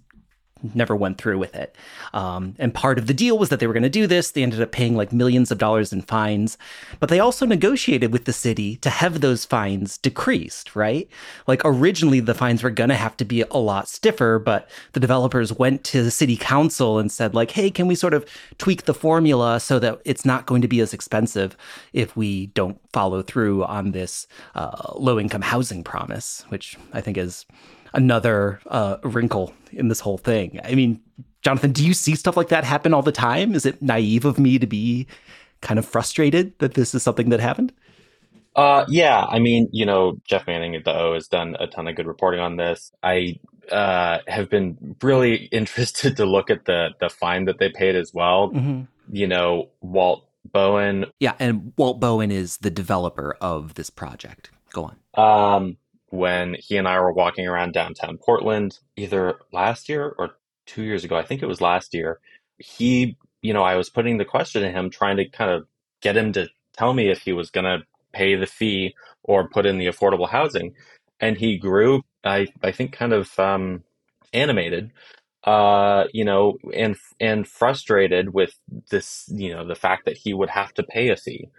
never 0.73 0.95
went 0.95 1.17
through 1.17 1.37
with 1.37 1.55
it. 1.55 1.75
Um, 2.13 2.55
and 2.57 2.73
part 2.73 2.97
of 2.97 3.07
the 3.07 3.13
deal 3.13 3.37
was 3.37 3.49
that 3.49 3.59
they 3.59 3.67
were 3.67 3.73
going 3.73 3.83
to 3.83 3.89
do 3.89 4.07
this. 4.07 4.31
They 4.31 4.43
ended 4.43 4.61
up 4.61 4.71
paying 4.71 4.95
like 4.95 5.11
millions 5.11 5.51
of 5.51 5.57
dollars 5.57 5.91
in 5.91 6.01
fines, 6.01 6.57
but 6.99 7.09
they 7.09 7.19
also 7.19 7.45
negotiated 7.45 8.11
with 8.11 8.25
the 8.25 8.33
city 8.33 8.77
to 8.77 8.89
have 8.89 9.21
those 9.21 9.45
fines 9.45 9.97
decreased, 9.97 10.75
right? 10.75 11.09
Like 11.47 11.61
originally, 11.65 12.19
the 12.19 12.33
fines 12.33 12.63
were 12.63 12.69
going 12.69 12.89
to 12.89 12.95
have 12.95 13.17
to 13.17 13.25
be 13.25 13.41
a 13.41 13.57
lot 13.57 13.87
stiffer, 13.87 14.39
but 14.39 14.69
the 14.93 14.99
developers 14.99 15.51
went 15.51 15.83
to 15.85 16.03
the 16.03 16.11
city 16.11 16.37
council 16.37 16.99
and 16.99 17.11
said, 17.11 17.33
like, 17.33 17.51
hey, 17.51 17.69
can 17.69 17.87
we 17.87 17.95
sort 17.95 18.13
of 18.13 18.25
tweak 18.57 18.83
the 18.83 18.93
formula 18.93 19.59
so 19.59 19.79
that 19.79 20.01
it's 20.05 20.25
not 20.25 20.45
going 20.45 20.61
to 20.61 20.67
be 20.67 20.79
as 20.79 20.93
expensive 20.93 21.57
if 21.91 22.15
we 22.15 22.47
don't 22.47 22.79
follow 22.91 23.21
through 23.21 23.63
on 23.65 23.91
this 23.91 24.27
uh, 24.55 24.93
low 24.95 25.19
income 25.19 25.41
housing 25.41 25.83
promise, 25.83 26.45
which 26.49 26.77
I 26.93 27.01
think 27.01 27.17
is 27.17 27.45
another 27.93 28.59
uh, 28.67 28.97
wrinkle 29.03 29.53
in 29.71 29.87
this 29.87 29.99
whole 29.99 30.17
thing. 30.17 30.59
I 30.63 30.75
mean, 30.75 31.01
Jonathan, 31.41 31.71
do 31.71 31.85
you 31.85 31.93
see 31.93 32.15
stuff 32.15 32.37
like 32.37 32.49
that 32.49 32.63
happen 32.63 32.93
all 32.93 33.01
the 33.01 33.11
time? 33.11 33.53
Is 33.53 33.65
it 33.65 33.81
naive 33.81 34.25
of 34.25 34.39
me 34.39 34.59
to 34.59 34.67
be 34.67 35.07
kind 35.61 35.77
of 35.77 35.85
frustrated 35.85 36.57
that 36.59 36.73
this 36.73 36.95
is 36.95 37.03
something 37.03 37.29
that 37.29 37.39
happened? 37.39 37.73
Uh, 38.55 38.85
yeah, 38.87 39.25
I 39.25 39.39
mean, 39.39 39.67
you 39.71 39.85
know, 39.85 40.19
Jeff 40.25 40.45
Manning 40.45 40.75
at 40.75 40.85
the 40.85 40.95
O 40.95 41.15
has 41.15 41.27
done 41.27 41.55
a 41.59 41.67
ton 41.67 41.87
of 41.87 41.95
good 41.95 42.05
reporting 42.05 42.39
on 42.39 42.57
this. 42.57 42.91
I 43.01 43.39
uh, 43.71 44.19
have 44.27 44.49
been 44.49 44.95
really 45.01 45.35
interested 45.51 46.17
to 46.17 46.25
look 46.25 46.49
at 46.49 46.65
the 46.65 46.89
the 46.99 47.09
fine 47.09 47.45
that 47.45 47.57
they 47.57 47.69
paid 47.69 47.95
as 47.95 48.13
well. 48.13 48.51
Mm-hmm. 48.51 48.83
You 49.11 49.27
know, 49.27 49.69
Walt 49.81 50.27
Bowen. 50.51 51.05
Yeah, 51.19 51.33
and 51.39 51.73
Walt 51.77 51.99
Bowen 51.99 52.31
is 52.31 52.57
the 52.57 52.69
developer 52.69 53.35
of 53.41 53.73
this 53.73 53.89
project. 53.89 54.51
Go 54.71 54.91
on. 55.15 55.55
Um, 55.55 55.77
when 56.13 56.55
he 56.59 56.77
and 56.77 56.87
I 56.87 56.99
were 56.99 57.11
walking 57.11 57.47
around 57.47 57.73
downtown 57.73 58.19
Portland, 58.19 58.77
either 58.95 59.39
last 59.51 59.89
year 59.89 60.13
or 60.19 60.37
two 60.67 60.83
years 60.83 61.03
ago, 61.03 61.15
I 61.15 61.23
think 61.23 61.41
it 61.41 61.47
was 61.47 61.59
last 61.59 61.95
year, 61.95 62.19
he, 62.59 63.17
you 63.41 63.51
know, 63.51 63.63
I 63.63 63.77
was 63.77 63.89
putting 63.89 64.19
the 64.19 64.25
question 64.25 64.61
to 64.61 64.69
him, 64.69 64.91
trying 64.91 65.17
to 65.17 65.27
kind 65.27 65.49
of 65.49 65.65
get 66.03 66.15
him 66.15 66.31
to 66.33 66.49
tell 66.77 66.93
me 66.93 67.09
if 67.09 67.21
he 67.21 67.33
was 67.33 67.49
going 67.49 67.65
to 67.65 67.79
pay 68.13 68.35
the 68.35 68.45
fee 68.45 68.93
or 69.23 69.49
put 69.49 69.65
in 69.65 69.79
the 69.79 69.87
affordable 69.87 70.29
housing. 70.29 70.75
And 71.19 71.35
he 71.35 71.57
grew, 71.57 72.03
I, 72.23 72.45
I 72.61 72.71
think, 72.71 72.93
kind 72.93 73.13
of 73.13 73.39
um, 73.39 73.83
animated, 74.33 74.91
uh, 75.45 76.03
you 76.13 76.25
know, 76.25 76.59
and 76.75 76.95
and 77.19 77.47
frustrated 77.47 78.35
with 78.35 78.53
this, 78.91 79.27
you 79.33 79.51
know, 79.51 79.65
the 79.65 79.73
fact 79.73 80.05
that 80.05 80.17
he 80.17 80.35
would 80.35 80.51
have 80.51 80.75
to 80.75 80.83
pay 80.83 81.09
a 81.09 81.15
fee, 81.15 81.49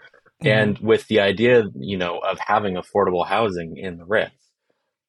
mm-hmm. 0.44 0.46
and 0.46 0.78
with 0.78 1.08
the 1.08 1.18
idea, 1.18 1.64
you 1.75 1.96
know, 1.96 2.18
of 2.18 2.38
having 2.38 2.76
affordable 2.76 3.26
housing 3.26 3.76
in 3.76 3.99
the 3.99 4.04
Ritz. 4.04 4.43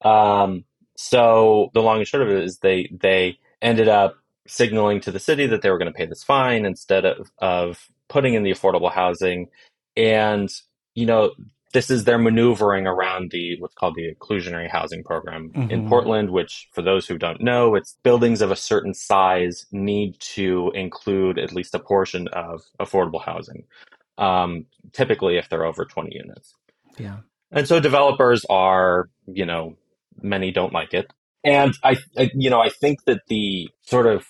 Um, 0.02 0.64
so 0.96 1.70
the 1.74 1.82
long 1.82 1.98
and 1.98 2.06
short 2.06 2.22
of 2.22 2.30
it 2.30 2.44
is 2.44 2.58
they 2.58 2.90
they 2.92 3.38
ended 3.60 3.88
up 3.88 4.16
signaling 4.46 5.00
to 5.00 5.10
the 5.10 5.18
city 5.18 5.46
that 5.46 5.62
they 5.62 5.70
were 5.70 5.78
going 5.78 5.92
to 5.92 5.96
pay 5.96 6.06
this 6.06 6.22
fine 6.22 6.64
instead 6.64 7.04
of 7.04 7.30
of 7.38 7.88
putting 8.08 8.34
in 8.34 8.44
the 8.44 8.52
affordable 8.52 8.92
housing 8.92 9.48
and 9.96 10.48
you 10.94 11.04
know 11.04 11.32
this 11.72 11.90
is 11.90 12.04
their 12.04 12.18
maneuvering 12.18 12.86
around 12.86 13.30
the 13.32 13.60
what's 13.60 13.74
called 13.74 13.94
the 13.96 14.10
inclusionary 14.14 14.70
housing 14.70 15.04
program 15.04 15.50
in 15.68 15.88
Portland, 15.90 16.30
which 16.30 16.68
for 16.72 16.80
those 16.80 17.06
who 17.06 17.18
don't 17.18 17.42
know, 17.42 17.74
it's 17.74 17.98
buildings 18.02 18.40
of 18.40 18.50
a 18.50 18.56
certain 18.56 18.94
size 18.94 19.66
need 19.72 20.18
to 20.20 20.72
include 20.74 21.38
at 21.38 21.52
least 21.52 21.74
a 21.74 21.78
portion 21.78 22.28
of 22.28 22.62
affordable 22.80 23.22
housing. 23.22 23.64
Um, 24.16 24.64
typically, 24.92 25.36
if 25.36 25.50
they're 25.50 25.66
over 25.66 25.84
20 25.84 26.14
units. 26.14 26.54
Yeah. 26.96 27.18
And 27.50 27.68
so 27.68 27.78
developers 27.78 28.46
are, 28.48 29.10
you 29.26 29.44
know, 29.44 29.76
many 30.22 30.50
don't 30.50 30.72
like 30.72 30.94
it. 30.94 31.10
And 31.44 31.74
I, 31.84 31.96
I, 32.18 32.30
you 32.34 32.50
know, 32.50 32.60
I 32.60 32.70
think 32.70 33.04
that 33.04 33.20
the 33.28 33.68
sort 33.82 34.06
of 34.06 34.26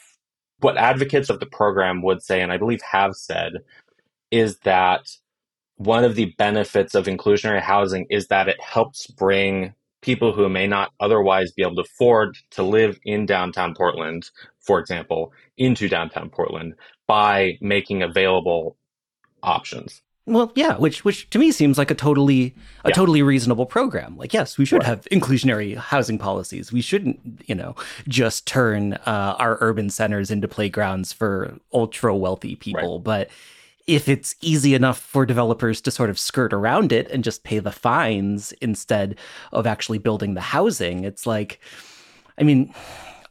what 0.60 0.76
advocates 0.76 1.30
of 1.30 1.40
the 1.40 1.46
program 1.46 2.02
would 2.02 2.22
say, 2.22 2.40
and 2.42 2.52
I 2.52 2.56
believe 2.56 2.80
have 2.82 3.14
said, 3.14 3.52
is 4.30 4.58
that 4.60 5.08
one 5.76 6.04
of 6.04 6.14
the 6.14 6.34
benefits 6.38 6.94
of 6.94 7.06
inclusionary 7.06 7.60
housing 7.60 8.06
is 8.10 8.28
that 8.28 8.48
it 8.48 8.60
helps 8.60 9.06
bring 9.06 9.74
people 10.02 10.32
who 10.32 10.48
may 10.48 10.66
not 10.66 10.92
otherwise 11.00 11.52
be 11.52 11.62
able 11.62 11.76
to 11.76 11.82
afford 11.82 12.36
to 12.50 12.62
live 12.62 12.98
in 13.04 13.26
downtown 13.26 13.74
Portland, 13.74 14.30
for 14.60 14.78
example, 14.78 15.32
into 15.56 15.88
downtown 15.88 16.30
Portland 16.30 16.74
by 17.06 17.58
making 17.60 18.02
available 18.02 18.76
options. 19.42 20.02
Well, 20.28 20.50
yeah, 20.56 20.76
which 20.76 21.04
which 21.04 21.30
to 21.30 21.38
me 21.38 21.52
seems 21.52 21.78
like 21.78 21.90
a 21.92 21.94
totally 21.94 22.52
a 22.84 22.88
yeah. 22.88 22.94
totally 22.94 23.22
reasonable 23.22 23.64
program. 23.64 24.16
Like, 24.16 24.34
yes, 24.34 24.58
we 24.58 24.64
should 24.64 24.78
right. 24.78 24.86
have 24.86 25.06
inclusionary 25.12 25.76
housing 25.76 26.18
policies. 26.18 26.72
We 26.72 26.80
shouldn't, 26.80 27.20
you 27.46 27.54
know, 27.54 27.76
just 28.08 28.44
turn 28.44 28.94
uh, 29.06 29.36
our 29.38 29.56
urban 29.60 29.88
centers 29.88 30.32
into 30.32 30.48
playgrounds 30.48 31.12
for 31.12 31.56
ultra 31.72 32.16
wealthy 32.16 32.56
people. 32.56 32.96
Right. 32.96 33.04
But 33.04 33.30
if 33.86 34.08
it's 34.08 34.34
easy 34.40 34.74
enough 34.74 34.98
for 34.98 35.24
developers 35.24 35.80
to 35.82 35.92
sort 35.92 36.10
of 36.10 36.18
skirt 36.18 36.52
around 36.52 36.90
it 36.90 37.08
and 37.12 37.22
just 37.22 37.44
pay 37.44 37.60
the 37.60 37.70
fines 37.70 38.50
instead 38.60 39.16
of 39.52 39.64
actually 39.64 39.98
building 39.98 40.34
the 40.34 40.40
housing, 40.40 41.04
it's 41.04 41.24
like, 41.24 41.60
I 42.36 42.42
mean, 42.42 42.74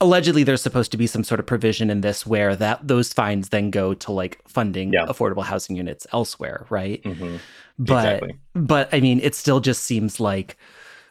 allegedly 0.01 0.43
there's 0.43 0.61
supposed 0.61 0.91
to 0.91 0.97
be 0.97 1.07
some 1.07 1.23
sort 1.23 1.39
of 1.39 1.45
provision 1.45 1.89
in 1.89 2.01
this 2.01 2.25
where 2.25 2.55
that 2.55 2.87
those 2.87 3.13
fines 3.13 3.49
then 3.49 3.71
go 3.71 3.93
to 3.93 4.11
like 4.11 4.41
funding 4.47 4.93
yeah. 4.93 5.05
affordable 5.05 5.43
housing 5.43 5.75
units 5.75 6.05
elsewhere, 6.11 6.65
right? 6.69 7.01
Mm-hmm. 7.03 7.37
But 7.79 8.05
exactly. 8.05 8.39
but 8.53 8.89
I 8.93 8.99
mean, 8.99 9.19
it 9.21 9.35
still 9.35 9.59
just 9.59 9.83
seems 9.83 10.19
like 10.19 10.57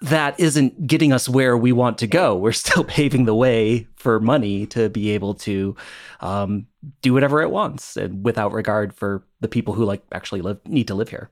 that 0.03 0.39
isn't 0.39 0.87
getting 0.87 1.13
us 1.13 1.29
where 1.29 1.57
we 1.57 1.73
want 1.73 1.99
to 1.99 2.07
go. 2.07 2.37
We're 2.37 2.53
still 2.53 2.85
paving 2.97 3.25
the 3.25 3.35
way 3.35 3.87
for 3.97 4.21
money 4.21 4.67
to 4.67 4.89
be 4.89 5.11
able 5.11 5.35
to 5.35 5.77
um, 6.21 6.67
do 7.03 7.13
whatever 7.13 7.43
it 7.43 7.51
wants, 7.51 7.97
and 7.97 8.25
without 8.25 8.53
regard 8.53 8.95
for 8.95 9.25
the 9.41 9.49
people 9.49 9.75
who 9.75 9.85
like 9.85 10.03
actually 10.13 10.43
live 10.43 10.59
need 10.67 10.89
to 10.89 10.95
live 10.95 11.09
here. 11.09 11.31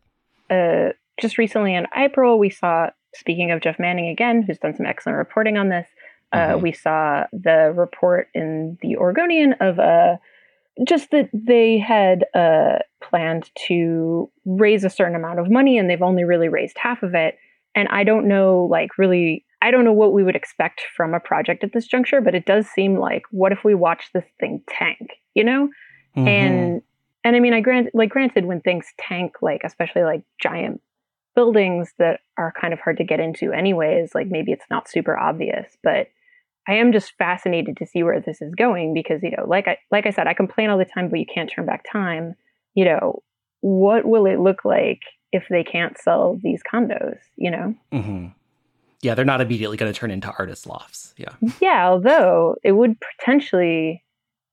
Uh, 0.51 0.93
just 1.21 1.39
recently 1.39 1.75
in 1.75 1.87
April, 1.97 2.39
we 2.39 2.51
saw. 2.51 2.91
Speaking 3.15 3.51
of 3.51 3.61
Jeff 3.61 3.79
Manning 3.79 4.09
again, 4.09 4.41
who's 4.41 4.57
done 4.57 4.75
some 4.75 4.87
excellent 4.87 5.19
reporting 5.19 5.59
on 5.59 5.69
this, 5.69 5.87
uh, 6.33 6.37
mm-hmm. 6.37 6.63
we 6.63 6.73
saw 6.73 7.25
the 7.33 7.73
report 7.75 8.29
in 8.35 8.79
the 8.81 8.97
Oregonian 8.97 9.55
of 9.61 9.79
uh, 9.79 10.17
just 10.87 11.11
that 11.11 11.29
they 11.33 11.79
had 11.79 12.25
uh, 12.35 12.79
planned 13.03 13.51
to 13.67 14.31
raise 14.45 14.85
a 14.85 14.91
certain 14.91 15.15
amount 15.15 15.39
of 15.39 15.51
money, 15.51 15.79
and 15.79 15.89
they've 15.91 16.03
only 16.03 16.25
really 16.25 16.49
raised 16.49 16.79
half 16.79 17.03
of 17.03 17.15
it 17.15 17.39
and 17.75 17.89
I 17.89 18.05
don't 18.05 18.29
know, 18.29 18.69
like, 18.71 18.99
really, 18.99 19.45
I 19.63 19.71
don't 19.71 19.85
know 19.85 19.93
what 19.93 20.13
we 20.13 20.25
would 20.25 20.37
expect 20.37 20.83
from 20.97 21.15
a 21.15 21.21
project 21.21 21.65
at 21.65 21.73
this 21.73 21.87
juncture, 21.87 22.21
but 22.21 22.35
it 22.35 22.45
does 22.45 22.67
seem 22.67 22.99
like, 22.99 23.23
what 23.31 23.53
if 23.53 23.65
we 23.65 23.75
watch 23.75 24.11
this 24.13 24.25
thing 24.39 24.63
tank, 24.69 25.21
you 25.35 25.45
know? 25.45 25.69
Mm-hmm. 26.17 26.29
And, 26.29 26.83
and 27.25 27.37
I 27.37 27.41
mean, 27.41 27.55
I 27.55 27.61
grant, 27.61 27.95
like, 27.95 28.11
granted, 28.11 28.45
when 28.45 28.61
things 28.61 28.87
tank, 28.99 29.37
like, 29.41 29.63
especially 29.65 30.03
like 30.03 30.23
giant 30.39 30.83
buildings 31.35 31.95
that 31.99 32.21
are 32.37 32.53
kind 32.61 32.75
of 32.75 32.81
hard 32.81 32.99
to 32.99 33.05
get 33.05 33.21
into, 33.21 33.53
anyways, 33.53 34.15
like, 34.15 34.27
maybe 34.27 34.53
it's 34.53 34.67
not 34.71 34.89
super 34.89 35.17
obvious, 35.17 35.79
but 35.83 36.09
I 36.69 36.75
am 36.75 36.93
just 36.93 37.13
fascinated 37.19 37.77
to 37.79 37.87
see 37.87 38.03
where 38.03 38.21
this 38.21 38.41
is 38.41 38.55
going 38.55 38.95
because, 38.95 39.23
you 39.23 39.31
know, 39.31 39.45
like 39.47 39.67
I, 39.67 39.79
like 39.91 40.07
I 40.07 40.11
said, 40.11 40.27
I 40.27 40.35
complain 40.35 40.71
all 40.71 40.79
the 40.79 40.85
time, 40.85 41.09
but 41.09 41.19
you 41.19 41.27
can't 41.27 41.51
turn 41.51 41.67
back 41.67 41.85
time. 41.91 42.35
You 42.75 42.85
know, 42.85 43.23
what 43.61 44.05
will 44.05 44.27
it 44.27 44.39
look 44.39 44.65
like 44.65 45.01
if 45.33 45.45
they 45.51 45.65
can't 45.65 45.99
sell 45.99 46.39
these 46.43 46.63
condos, 46.63 47.19
you 47.37 47.51
know? 47.51 47.75
Mm-hmm. 47.93 48.27
Yeah, 49.03 49.15
they're 49.15 49.25
not 49.25 49.41
immediately 49.41 49.77
going 49.77 49.93
to 49.93 49.99
turn 49.99 50.13
into 50.13 50.33
artist 50.39 50.67
lofts. 50.67 51.15
Yeah. 51.17 51.35
Yeah, 51.61 51.89
although 51.89 52.57
it 52.63 52.73
would 52.73 52.97
potentially 53.19 54.05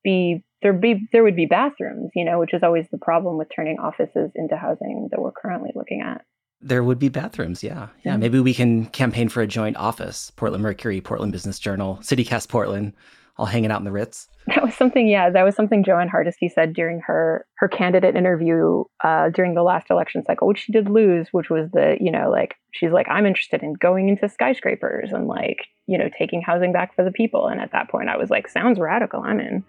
be 0.03 0.43
there 0.61 0.73
be 0.73 1.07
there 1.11 1.23
would 1.23 1.35
be 1.35 1.45
bathrooms, 1.45 2.11
you 2.15 2.25
know, 2.25 2.39
which 2.39 2.53
is 2.53 2.63
always 2.63 2.87
the 2.89 2.97
problem 2.97 3.37
with 3.37 3.47
turning 3.55 3.79
offices 3.79 4.31
into 4.35 4.57
housing 4.57 5.07
that 5.11 5.21
we're 5.21 5.31
currently 5.31 5.71
looking 5.75 6.01
at. 6.01 6.25
There 6.61 6.83
would 6.83 6.99
be 6.99 7.09
bathrooms, 7.09 7.63
yeah. 7.63 7.87
Yeah, 8.03 8.17
maybe 8.17 8.39
we 8.39 8.53
can 8.53 8.87
campaign 8.87 9.29
for 9.29 9.41
a 9.41 9.47
joint 9.47 9.77
office. 9.77 10.31
Portland 10.35 10.61
Mercury, 10.61 10.99
Portland 10.99 11.31
Business 11.31 11.57
Journal, 11.57 11.99
CityCast 12.01 12.49
Portland, 12.49 12.93
all 13.37 13.45
hanging 13.45 13.71
out 13.71 13.79
in 13.79 13.85
the 13.85 13.91
Ritz. 13.91 14.27
That 14.47 14.63
was 14.63 14.73
something, 14.73 15.07
yeah, 15.07 15.29
that 15.29 15.43
was 15.43 15.55
something 15.55 15.83
Jo 15.83 15.97
Ann 15.99 16.09
Hardesty 16.09 16.49
said 16.49 16.73
during 16.73 16.99
her 17.01 17.45
her 17.59 17.67
candidate 17.67 18.15
interview 18.15 18.83
uh, 19.03 19.29
during 19.29 19.53
the 19.53 19.63
last 19.63 19.89
election 19.89 20.23
cycle, 20.25 20.47
which 20.47 20.59
she 20.59 20.71
did 20.71 20.89
lose, 20.89 21.29
which 21.31 21.49
was 21.49 21.69
the, 21.71 21.95
you 22.01 22.11
know, 22.11 22.29
like 22.29 22.55
she's 22.71 22.91
like, 22.91 23.07
I'm 23.09 23.25
interested 23.25 23.63
in 23.63 23.73
going 23.75 24.09
into 24.09 24.27
skyscrapers 24.27 25.11
and 25.11 25.27
like, 25.27 25.67
you 25.87 25.97
know, 25.97 26.09
taking 26.17 26.41
housing 26.41 26.73
back 26.73 26.95
for 26.95 27.05
the 27.05 27.11
people. 27.11 27.47
And 27.47 27.61
at 27.61 27.71
that 27.71 27.89
point, 27.89 28.09
I 28.09 28.17
was 28.17 28.29
like, 28.29 28.49
sounds 28.49 28.79
radical. 28.79 29.21
I'm 29.21 29.39
in. 29.39 29.63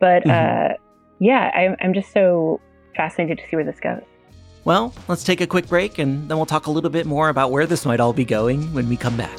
But 0.00 0.24
mm-hmm. 0.24 0.72
uh, 0.72 0.76
yeah, 1.20 1.50
I, 1.54 1.76
I'm 1.84 1.94
just 1.94 2.12
so 2.12 2.60
fascinated 2.96 3.38
to 3.38 3.48
see 3.48 3.56
where 3.56 3.64
this 3.64 3.78
goes. 3.78 4.02
Well, 4.64 4.94
let's 5.08 5.24
take 5.24 5.42
a 5.42 5.46
quick 5.46 5.68
break 5.68 5.98
and 5.98 6.28
then 6.28 6.38
we'll 6.38 6.46
talk 6.46 6.66
a 6.66 6.70
little 6.70 6.88
bit 6.88 7.04
more 7.04 7.28
about 7.28 7.50
where 7.50 7.66
this 7.66 7.84
might 7.84 8.00
all 8.00 8.14
be 8.14 8.24
going 8.24 8.72
when 8.72 8.88
we 8.88 8.96
come 8.96 9.16
back. 9.16 9.38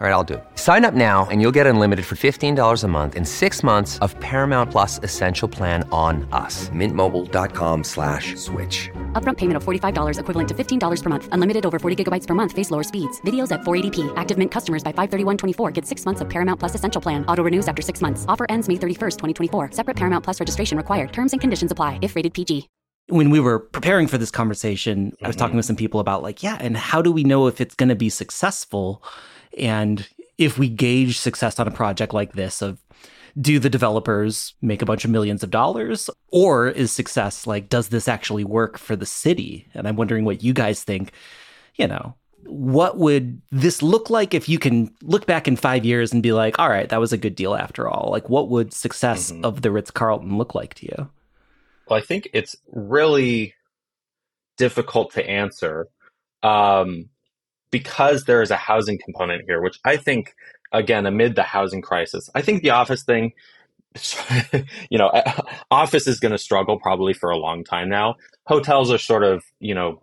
All 0.00 0.08
right, 0.08 0.12
I'll 0.12 0.24
do 0.24 0.34
it. 0.34 0.44
Sign 0.56 0.84
up 0.84 0.92
now 0.92 1.28
and 1.30 1.40
you'll 1.40 1.52
get 1.52 1.68
unlimited 1.68 2.04
for 2.04 2.16
$15 2.16 2.82
a 2.82 2.88
month 2.88 3.14
in 3.14 3.24
six 3.24 3.62
months 3.62 3.98
of 4.00 4.18
Paramount 4.18 4.72
Plus 4.72 4.98
Essential 5.04 5.46
Plan 5.46 5.88
on 5.92 6.26
us. 6.32 6.68
Mintmobile.com 6.70 7.84
slash 7.84 8.34
switch. 8.34 8.90
Upfront 9.12 9.36
payment 9.36 9.56
of 9.56 9.62
$45 9.62 10.18
equivalent 10.18 10.48
to 10.48 10.54
$15 10.54 11.02
per 11.02 11.10
month. 11.10 11.28
Unlimited 11.30 11.64
over 11.64 11.78
40 11.78 12.04
gigabytes 12.04 12.26
per 12.26 12.34
month. 12.34 12.50
Face 12.50 12.72
lower 12.72 12.82
speeds. 12.82 13.20
Videos 13.20 13.52
at 13.52 13.60
480p. 13.60 14.12
Active 14.16 14.36
Mint 14.36 14.50
customers 14.50 14.82
by 14.82 14.92
531.24 14.92 15.72
get 15.72 15.86
six 15.86 16.04
months 16.04 16.20
of 16.20 16.28
Paramount 16.28 16.58
Plus 16.58 16.74
Essential 16.74 17.00
Plan. 17.00 17.24
Auto 17.26 17.44
renews 17.44 17.68
after 17.68 17.80
six 17.80 18.02
months. 18.02 18.26
Offer 18.26 18.46
ends 18.48 18.68
May 18.68 18.74
31st, 18.74 19.16
2024. 19.16 19.70
Separate 19.72 19.96
Paramount 19.96 20.24
Plus 20.24 20.40
registration 20.40 20.76
required. 20.76 21.12
Terms 21.12 21.32
and 21.32 21.40
conditions 21.40 21.70
apply 21.70 22.00
if 22.02 22.16
rated 22.16 22.34
PG. 22.34 22.68
When 23.08 23.30
we 23.30 23.38
were 23.38 23.60
preparing 23.60 24.08
for 24.08 24.18
this 24.18 24.30
conversation, 24.32 25.12
I 25.22 25.28
was 25.28 25.36
talking 25.36 25.50
mm-hmm. 25.50 25.58
with 25.58 25.66
some 25.66 25.76
people 25.76 26.00
about 26.00 26.22
like, 26.22 26.42
yeah, 26.42 26.56
and 26.58 26.76
how 26.76 27.00
do 27.00 27.12
we 27.12 27.22
know 27.22 27.46
if 27.46 27.60
it's 27.60 27.76
going 27.76 27.90
to 27.90 27.94
be 27.94 28.08
successful? 28.08 29.04
And 29.58 30.06
if 30.38 30.58
we 30.58 30.68
gauge 30.68 31.18
success 31.18 31.58
on 31.58 31.68
a 31.68 31.72
project 31.72 32.12
like 32.12 32.32
this 32.32 32.62
of 32.62 32.78
do 33.40 33.58
the 33.58 33.70
developers 33.70 34.54
make 34.62 34.80
a 34.80 34.86
bunch 34.86 35.04
of 35.04 35.10
millions 35.10 35.42
of 35.42 35.50
dollars? 35.50 36.08
Or 36.30 36.68
is 36.68 36.92
success 36.92 37.46
like 37.46 37.68
does 37.68 37.88
this 37.88 38.08
actually 38.08 38.44
work 38.44 38.78
for 38.78 38.96
the 38.96 39.06
city? 39.06 39.68
And 39.74 39.88
i'm 39.88 39.96
wondering 39.96 40.24
what 40.24 40.42
you 40.42 40.52
guys 40.52 40.82
think. 40.82 41.12
You 41.74 41.88
know 41.88 42.14
what 42.46 42.98
would 42.98 43.40
this 43.50 43.82
look 43.82 44.10
like 44.10 44.34
if 44.34 44.50
you 44.50 44.58
can 44.58 44.94
look 45.02 45.24
back 45.24 45.48
in 45.48 45.56
five 45.56 45.82
years 45.84 46.12
and 46.12 46.22
be 46.22 46.32
like 46.32 46.58
all 46.58 46.68
right 46.68 46.90
that 46.90 47.00
was 47.00 47.12
a 47.12 47.18
good 47.18 47.34
deal 47.34 47.54
after 47.54 47.88
all. 47.88 48.10
Like 48.10 48.28
what 48.28 48.48
would 48.48 48.72
success 48.72 49.32
mm-hmm. 49.32 49.44
of 49.44 49.62
the 49.62 49.70
ritz-carlton 49.70 50.36
look 50.38 50.54
like 50.54 50.74
to 50.74 50.86
you? 50.86 51.10
Well 51.88 51.98
i 51.98 52.02
think 52.02 52.28
it's 52.32 52.56
really 52.70 53.54
difficult 54.56 55.12
to 55.14 55.28
answer. 55.28 55.88
Um, 56.42 57.08
because 57.74 58.22
there 58.22 58.40
is 58.40 58.52
a 58.52 58.56
housing 58.56 59.00
component 59.04 59.42
here, 59.48 59.60
which 59.60 59.80
I 59.84 59.96
think, 59.96 60.36
again, 60.70 61.06
amid 61.06 61.34
the 61.34 61.42
housing 61.42 61.82
crisis, 61.82 62.30
I 62.32 62.40
think 62.40 62.62
the 62.62 62.70
office 62.70 63.02
thing, 63.02 63.32
you 64.90 64.96
know, 64.96 65.10
office 65.72 66.06
is 66.06 66.20
going 66.20 66.30
to 66.30 66.38
struggle 66.38 66.78
probably 66.78 67.14
for 67.14 67.30
a 67.30 67.36
long 67.36 67.64
time 67.64 67.88
now. 67.88 68.14
Hotels 68.46 68.92
are 68.92 68.98
sort 68.98 69.24
of, 69.24 69.42
you 69.58 69.74
know, 69.74 70.00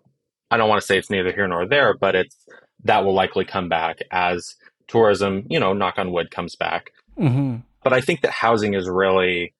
I 0.51 0.57
don't 0.57 0.67
want 0.67 0.81
to 0.81 0.85
say 0.85 0.97
it's 0.97 1.09
neither 1.09 1.31
here 1.31 1.47
nor 1.47 1.65
there, 1.65 1.93
but 1.93 2.13
it's 2.13 2.35
that 2.83 3.05
will 3.05 3.13
likely 3.13 3.45
come 3.45 3.69
back 3.69 3.99
as 4.11 4.57
tourism, 4.89 5.47
you 5.49 5.57
know, 5.57 5.71
knock 5.71 5.97
on 5.97 6.11
wood, 6.11 6.29
comes 6.29 6.57
back. 6.57 6.91
Mm-hmm. 7.17 7.59
But 7.85 7.93
I 7.93 8.01
think 8.01 8.19
that 8.23 8.31
housing 8.31 8.73
is 8.73 8.89
really 8.89 9.53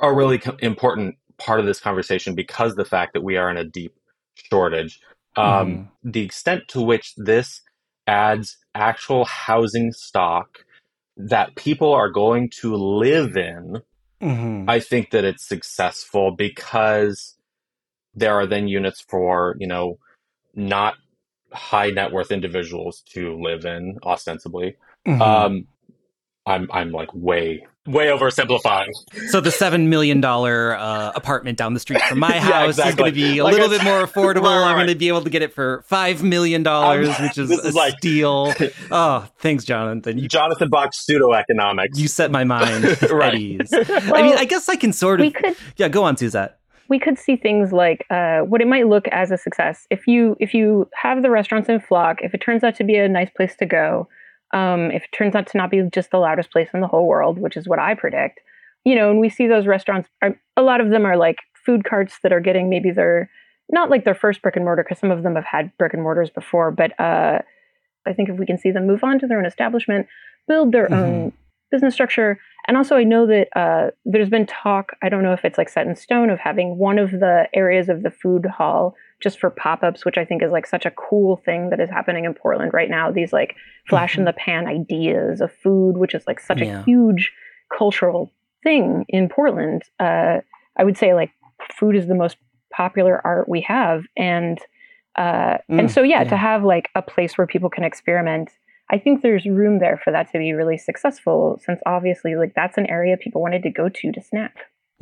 a 0.00 0.12
really 0.12 0.42
important 0.58 1.14
part 1.38 1.60
of 1.60 1.66
this 1.66 1.78
conversation 1.78 2.34
because 2.34 2.74
the 2.74 2.84
fact 2.84 3.12
that 3.12 3.22
we 3.22 3.36
are 3.36 3.48
in 3.48 3.56
a 3.56 3.62
deep 3.62 3.94
shortage. 4.34 5.00
Um, 5.36 5.44
mm. 5.44 5.88
The 6.04 6.22
extent 6.22 6.62
to 6.68 6.80
which 6.80 7.14
this 7.16 7.62
adds 8.06 8.56
actual 8.74 9.24
housing 9.24 9.92
stock 9.92 10.64
that 11.16 11.54
people 11.56 11.92
are 11.92 12.10
going 12.10 12.50
to 12.60 12.74
live 12.74 13.36
in, 13.36 13.82
mm-hmm. 14.20 14.68
I 14.68 14.80
think 14.80 15.10
that 15.10 15.24
it's 15.24 15.46
successful 15.46 16.34
because 16.36 17.36
there 18.14 18.34
are 18.34 18.46
then 18.46 18.68
units 18.68 19.00
for, 19.00 19.56
you 19.58 19.66
know, 19.66 19.98
not 20.54 20.94
high 21.52 21.90
net 21.90 22.12
worth 22.12 22.32
individuals 22.32 23.02
to 23.12 23.40
live 23.40 23.64
in 23.64 23.98
ostensibly. 24.04 24.76
Mm-hmm. 25.06 25.22
Um, 25.22 25.66
I'm 26.46 26.68
I'm 26.72 26.90
like 26.90 27.12
way 27.14 27.66
way 27.86 28.06
oversimplifying. 28.06 28.92
So 29.28 29.40
the 29.40 29.50
seven 29.50 29.90
million 29.90 30.20
dollar 30.20 30.76
uh, 30.76 31.12
apartment 31.14 31.58
down 31.58 31.74
the 31.74 31.80
street 31.80 32.00
from 32.02 32.18
my 32.18 32.32
house 32.38 32.50
yeah, 32.50 32.66
exactly. 32.66 32.90
is 32.90 32.94
going 32.96 33.10
to 33.10 33.14
be 33.14 33.38
a 33.38 33.44
like 33.44 33.54
little 33.54 33.68
bit 33.68 33.82
more 33.82 34.02
affordable. 34.06 34.42
right, 34.42 34.60
right. 34.60 34.70
I'm 34.70 34.76
going 34.76 34.88
to 34.88 34.94
be 34.94 35.08
able 35.08 35.22
to 35.22 35.30
get 35.30 35.42
it 35.42 35.52
for 35.52 35.82
five 35.86 36.22
million 36.22 36.62
dollars, 36.62 37.08
um, 37.08 37.14
which 37.22 37.38
is 37.38 37.50
a 37.50 37.54
is 37.66 37.74
like, 37.74 37.94
steal. 37.98 38.54
oh, 38.90 39.28
thanks, 39.38 39.64
Jonathan. 39.64 40.18
You, 40.18 40.28
Jonathan 40.28 40.68
Bach 40.68 40.90
pseudo 40.92 41.32
economics. 41.32 41.98
You 41.98 42.08
set 42.08 42.30
my 42.30 42.44
mind 42.44 42.84
right. 43.10 43.34
at 43.34 43.40
ease. 43.40 43.68
Well, 43.72 44.16
I 44.16 44.22
mean, 44.22 44.36
I 44.36 44.44
guess 44.44 44.68
I 44.68 44.76
can 44.76 44.92
sort 44.92 45.20
of. 45.20 45.32
Could, 45.32 45.56
yeah, 45.76 45.88
go 45.88 46.04
on, 46.04 46.16
Suzette. 46.16 46.58
We 46.88 46.98
could 46.98 47.18
see 47.18 47.36
things 47.36 47.72
like 47.72 48.04
uh, 48.10 48.40
what 48.40 48.60
it 48.60 48.66
might 48.66 48.86
look 48.86 49.08
as 49.08 49.30
a 49.30 49.38
success 49.38 49.86
if 49.90 50.06
you 50.06 50.36
if 50.40 50.52
you 50.52 50.88
have 50.94 51.22
the 51.22 51.30
restaurants 51.30 51.68
in 51.68 51.80
Flock. 51.80 52.18
If 52.22 52.34
it 52.34 52.38
turns 52.38 52.62
out 52.62 52.74
to 52.76 52.84
be 52.84 52.96
a 52.96 53.08
nice 53.08 53.30
place 53.30 53.56
to 53.56 53.66
go 53.66 54.08
um, 54.52 54.90
if 54.90 55.04
it 55.04 55.12
turns 55.12 55.34
out 55.34 55.46
to 55.48 55.58
not 55.58 55.70
be 55.70 55.82
just 55.92 56.10
the 56.10 56.18
loudest 56.18 56.50
place 56.50 56.68
in 56.74 56.80
the 56.80 56.88
whole 56.88 57.06
world, 57.06 57.38
which 57.38 57.56
is 57.56 57.68
what 57.68 57.78
I 57.78 57.94
predict, 57.94 58.40
you 58.84 58.94
know, 58.94 59.10
and 59.10 59.20
we 59.20 59.28
see 59.28 59.46
those 59.46 59.66
restaurants, 59.66 60.08
are, 60.20 60.36
a 60.56 60.62
lot 60.62 60.80
of 60.80 60.90
them 60.90 61.06
are 61.06 61.16
like 61.16 61.38
food 61.54 61.84
carts 61.84 62.18
that 62.22 62.32
are 62.32 62.40
getting 62.40 62.68
maybe 62.68 62.90
their, 62.90 63.30
not 63.70 63.90
like 63.90 64.04
their 64.04 64.14
first 64.14 64.42
brick 64.42 64.56
and 64.56 64.64
mortar, 64.64 64.82
because 64.82 64.98
some 64.98 65.10
of 65.10 65.22
them 65.22 65.36
have 65.36 65.44
had 65.44 65.76
brick 65.78 65.94
and 65.94 66.02
mortars 66.02 66.30
before, 66.30 66.70
but 66.70 66.98
uh, 67.00 67.38
I 68.06 68.12
think 68.12 68.28
if 68.28 68.38
we 68.38 68.46
can 68.46 68.58
see 68.58 68.70
them 68.70 68.86
move 68.86 69.04
on 69.04 69.18
to 69.20 69.26
their 69.26 69.38
own 69.38 69.46
establishment, 69.46 70.06
build 70.48 70.72
their 70.72 70.86
mm-hmm. 70.86 70.94
own 70.94 71.32
business 71.70 71.94
structure. 71.94 72.38
And 72.68 72.76
also, 72.76 72.96
I 72.96 73.04
know 73.04 73.26
that 73.26 73.48
uh, 73.56 73.90
there's 74.04 74.28
been 74.28 74.46
talk, 74.46 74.92
I 75.02 75.08
don't 75.08 75.22
know 75.22 75.32
if 75.32 75.44
it's 75.44 75.58
like 75.58 75.68
set 75.68 75.86
in 75.86 75.96
stone, 75.96 76.30
of 76.30 76.38
having 76.38 76.76
one 76.76 76.98
of 76.98 77.10
the 77.12 77.48
areas 77.54 77.88
of 77.88 78.02
the 78.02 78.10
food 78.10 78.46
hall 78.46 78.94
just 79.22 79.38
for 79.38 79.50
pop-ups 79.50 80.04
which 80.04 80.18
i 80.18 80.24
think 80.24 80.42
is 80.42 80.50
like 80.50 80.66
such 80.66 80.84
a 80.84 80.90
cool 80.92 81.36
thing 81.44 81.70
that 81.70 81.80
is 81.80 81.90
happening 81.90 82.24
in 82.24 82.34
portland 82.34 82.72
right 82.72 82.90
now 82.90 83.10
these 83.10 83.32
like 83.32 83.56
flash 83.88 84.16
in 84.16 84.20
mm-hmm. 84.20 84.26
the 84.26 84.32
pan 84.32 84.66
ideas 84.66 85.40
of 85.40 85.52
food 85.52 85.96
which 85.96 86.14
is 86.14 86.24
like 86.26 86.40
such 86.40 86.60
yeah. 86.60 86.80
a 86.80 86.84
huge 86.84 87.32
cultural 87.76 88.30
thing 88.62 89.04
in 89.08 89.28
portland 89.28 89.82
uh, 90.00 90.38
i 90.76 90.84
would 90.84 90.96
say 90.96 91.14
like 91.14 91.30
food 91.78 91.96
is 91.96 92.06
the 92.06 92.14
most 92.14 92.36
popular 92.72 93.20
art 93.24 93.48
we 93.48 93.60
have 93.60 94.04
and 94.16 94.58
uh, 95.16 95.58
mm, 95.70 95.78
and 95.78 95.90
so 95.90 96.02
yeah, 96.02 96.22
yeah 96.22 96.28
to 96.30 96.36
have 96.38 96.64
like 96.64 96.88
a 96.94 97.02
place 97.02 97.36
where 97.36 97.46
people 97.46 97.68
can 97.68 97.84
experiment 97.84 98.50
I 98.92 98.98
think 98.98 99.22
there's 99.22 99.46
room 99.46 99.78
there 99.78 100.00
for 100.04 100.10
that 100.12 100.30
to 100.32 100.38
be 100.38 100.52
really 100.52 100.76
successful 100.76 101.58
since 101.64 101.80
obviously 101.86 102.36
like 102.36 102.52
that's 102.54 102.76
an 102.76 102.86
area 102.86 103.16
people 103.16 103.40
wanted 103.40 103.62
to 103.62 103.70
go 103.70 103.88
to 103.88 104.12
to 104.12 104.20
snack. 104.20 104.54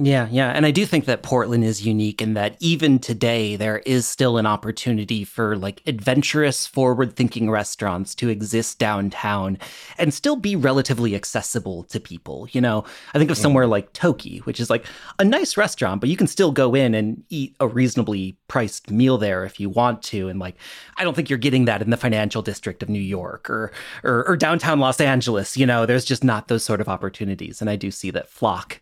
Yeah, 0.02 0.28
yeah. 0.30 0.48
And 0.48 0.64
I 0.64 0.70
do 0.70 0.86
think 0.86 1.04
that 1.04 1.22
Portland 1.22 1.62
is 1.62 1.84
unique 1.84 2.22
in 2.22 2.32
that 2.32 2.56
even 2.58 2.98
today, 2.98 3.56
there 3.56 3.80
is 3.80 4.06
still 4.06 4.38
an 4.38 4.46
opportunity 4.46 5.24
for 5.24 5.56
like 5.56 5.82
adventurous, 5.86 6.66
forward 6.66 7.16
thinking 7.16 7.50
restaurants 7.50 8.14
to 8.14 8.30
exist 8.30 8.78
downtown 8.78 9.58
and 9.98 10.14
still 10.14 10.36
be 10.36 10.56
relatively 10.56 11.14
accessible 11.14 11.84
to 11.84 12.00
people. 12.00 12.48
You 12.52 12.62
know, 12.62 12.84
I 13.12 13.18
think 13.18 13.30
of 13.30 13.36
somewhere 13.36 13.66
like 13.66 13.92
Toki, 13.92 14.38
which 14.38 14.58
is 14.58 14.70
like 14.70 14.86
a 15.18 15.24
nice 15.24 15.58
restaurant, 15.58 16.00
but 16.00 16.08
you 16.08 16.16
can 16.16 16.26
still 16.26 16.50
go 16.50 16.74
in 16.74 16.94
and 16.94 17.22
eat 17.28 17.54
a 17.60 17.68
reasonably 17.68 18.38
priced 18.50 18.90
meal 18.90 19.16
there 19.16 19.44
if 19.44 19.60
you 19.60 19.70
want 19.70 20.02
to. 20.02 20.28
And 20.28 20.40
like, 20.40 20.56
I 20.96 21.04
don't 21.04 21.14
think 21.14 21.30
you're 21.30 21.38
getting 21.38 21.66
that 21.66 21.80
in 21.80 21.90
the 21.90 21.96
financial 21.96 22.42
district 22.42 22.82
of 22.82 22.88
New 22.88 23.00
York 23.00 23.48
or, 23.48 23.70
or, 24.02 24.26
or 24.28 24.36
downtown 24.36 24.80
Los 24.80 25.00
Angeles. 25.00 25.56
You 25.56 25.66
know, 25.66 25.86
there's 25.86 26.04
just 26.04 26.24
not 26.24 26.48
those 26.48 26.64
sort 26.64 26.80
of 26.80 26.88
opportunities. 26.88 27.60
And 27.60 27.70
I 27.70 27.76
do 27.76 27.90
see 27.90 28.10
that 28.10 28.28
Flock 28.28 28.80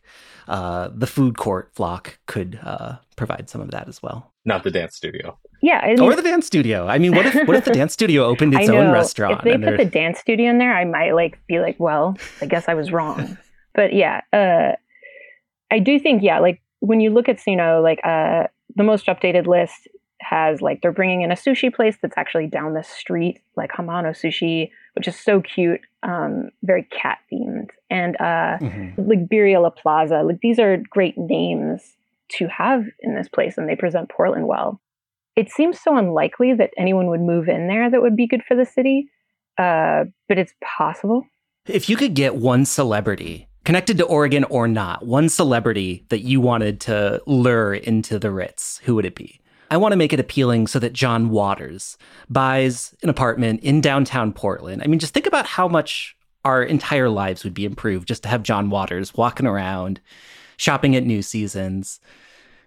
uh, 0.48 0.88
the 0.94 1.06
food 1.06 1.36
court 1.36 1.70
flock 1.74 2.18
could 2.26 2.58
uh, 2.62 2.96
provide 3.16 3.50
some 3.50 3.60
of 3.60 3.70
that 3.70 3.86
as 3.86 4.02
well. 4.02 4.32
Not 4.46 4.64
the 4.64 4.70
dance 4.70 4.96
studio. 4.96 5.38
Yeah, 5.60 5.80
I 5.80 5.88
mean, 5.88 6.00
or 6.00 6.16
the 6.16 6.22
dance 6.22 6.46
studio. 6.46 6.86
I 6.86 6.98
mean, 6.98 7.14
what 7.14 7.26
if 7.26 7.34
what 7.46 7.56
if 7.56 7.66
the 7.66 7.72
dance 7.72 7.92
studio 7.92 8.24
opened 8.24 8.54
its 8.58 8.70
own 8.70 8.90
restaurant? 8.90 9.40
If 9.40 9.44
they 9.44 9.58
put 9.58 9.76
the 9.76 9.84
dance 9.84 10.18
studio 10.18 10.48
in 10.48 10.56
there, 10.56 10.74
I 10.74 10.86
might 10.86 11.12
like 11.12 11.38
be 11.46 11.60
like, 11.60 11.76
well, 11.78 12.16
I 12.40 12.46
guess 12.46 12.66
I 12.66 12.74
was 12.74 12.90
wrong. 12.90 13.36
but 13.74 13.92
yeah, 13.92 14.22
uh, 14.32 14.76
I 15.70 15.78
do 15.80 15.98
think 15.98 16.22
yeah, 16.22 16.38
like 16.38 16.62
when 16.80 17.00
you 17.00 17.10
look 17.10 17.28
at 17.28 17.40
you 17.46 17.56
know 17.56 17.82
like 17.82 18.00
uh, 18.02 18.44
the 18.76 18.84
most 18.84 19.06
updated 19.06 19.46
list 19.46 19.88
has 20.20 20.60
like 20.60 20.82
they're 20.82 20.92
bringing 20.92 21.22
in 21.22 21.30
a 21.30 21.34
sushi 21.34 21.72
place 21.72 21.96
that's 22.02 22.16
actually 22.16 22.46
down 22.46 22.74
the 22.74 22.82
street, 22.82 23.40
like 23.56 23.70
Hamano 23.72 24.10
Sushi, 24.10 24.70
which 24.94 25.08
is 25.08 25.18
so 25.18 25.40
cute, 25.40 25.80
um, 26.02 26.50
very 26.62 26.84
cat 26.84 27.18
themed, 27.32 27.70
and 27.88 28.16
uh, 28.16 28.58
mm-hmm. 28.60 29.08
like 29.08 29.28
Birria 29.28 29.62
La 29.62 29.70
Plaza. 29.70 30.22
Like 30.22 30.40
these 30.42 30.58
are 30.58 30.82
great 30.90 31.16
names 31.16 31.96
to 32.32 32.48
have 32.48 32.84
in 33.00 33.14
this 33.14 33.28
place, 33.28 33.56
and 33.56 33.68
they 33.68 33.76
present 33.76 34.10
Portland 34.10 34.46
well. 34.46 34.80
It 35.36 35.50
seems 35.50 35.80
so 35.80 35.96
unlikely 35.96 36.54
that 36.54 36.70
anyone 36.76 37.06
would 37.08 37.20
move 37.20 37.48
in 37.48 37.68
there 37.68 37.90
that 37.90 38.02
would 38.02 38.16
be 38.16 38.26
good 38.26 38.42
for 38.46 38.56
the 38.56 38.66
city, 38.66 39.08
uh, 39.56 40.04
but 40.28 40.38
it's 40.38 40.52
possible. 40.62 41.24
If 41.66 41.88
you 41.88 41.96
could 41.96 42.14
get 42.14 42.36
one 42.36 42.64
celebrity 42.64 43.47
connected 43.68 43.98
to 43.98 44.04
Oregon 44.06 44.44
or 44.44 44.66
not, 44.66 45.04
one 45.04 45.28
celebrity 45.28 46.02
that 46.08 46.20
you 46.20 46.40
wanted 46.40 46.80
to 46.80 47.22
lure 47.26 47.74
into 47.74 48.18
the 48.18 48.30
Ritz, 48.30 48.80
who 48.84 48.94
would 48.94 49.04
it 49.04 49.14
be? 49.14 49.42
I 49.70 49.76
want 49.76 49.92
to 49.92 49.96
make 49.96 50.14
it 50.14 50.18
appealing 50.18 50.68
so 50.68 50.78
that 50.78 50.94
John 50.94 51.28
Waters 51.28 51.98
buys 52.30 52.96
an 53.02 53.10
apartment 53.10 53.60
in 53.60 53.82
downtown 53.82 54.32
Portland. 54.32 54.80
I 54.82 54.86
mean, 54.86 54.98
just 54.98 55.12
think 55.12 55.26
about 55.26 55.44
how 55.44 55.68
much 55.68 56.16
our 56.46 56.62
entire 56.62 57.10
lives 57.10 57.44
would 57.44 57.52
be 57.52 57.66
improved 57.66 58.08
just 58.08 58.22
to 58.22 58.30
have 58.30 58.42
John 58.42 58.70
Waters 58.70 59.12
walking 59.12 59.44
around, 59.44 60.00
shopping 60.56 60.96
at 60.96 61.04
New 61.04 61.20
Seasons, 61.20 62.00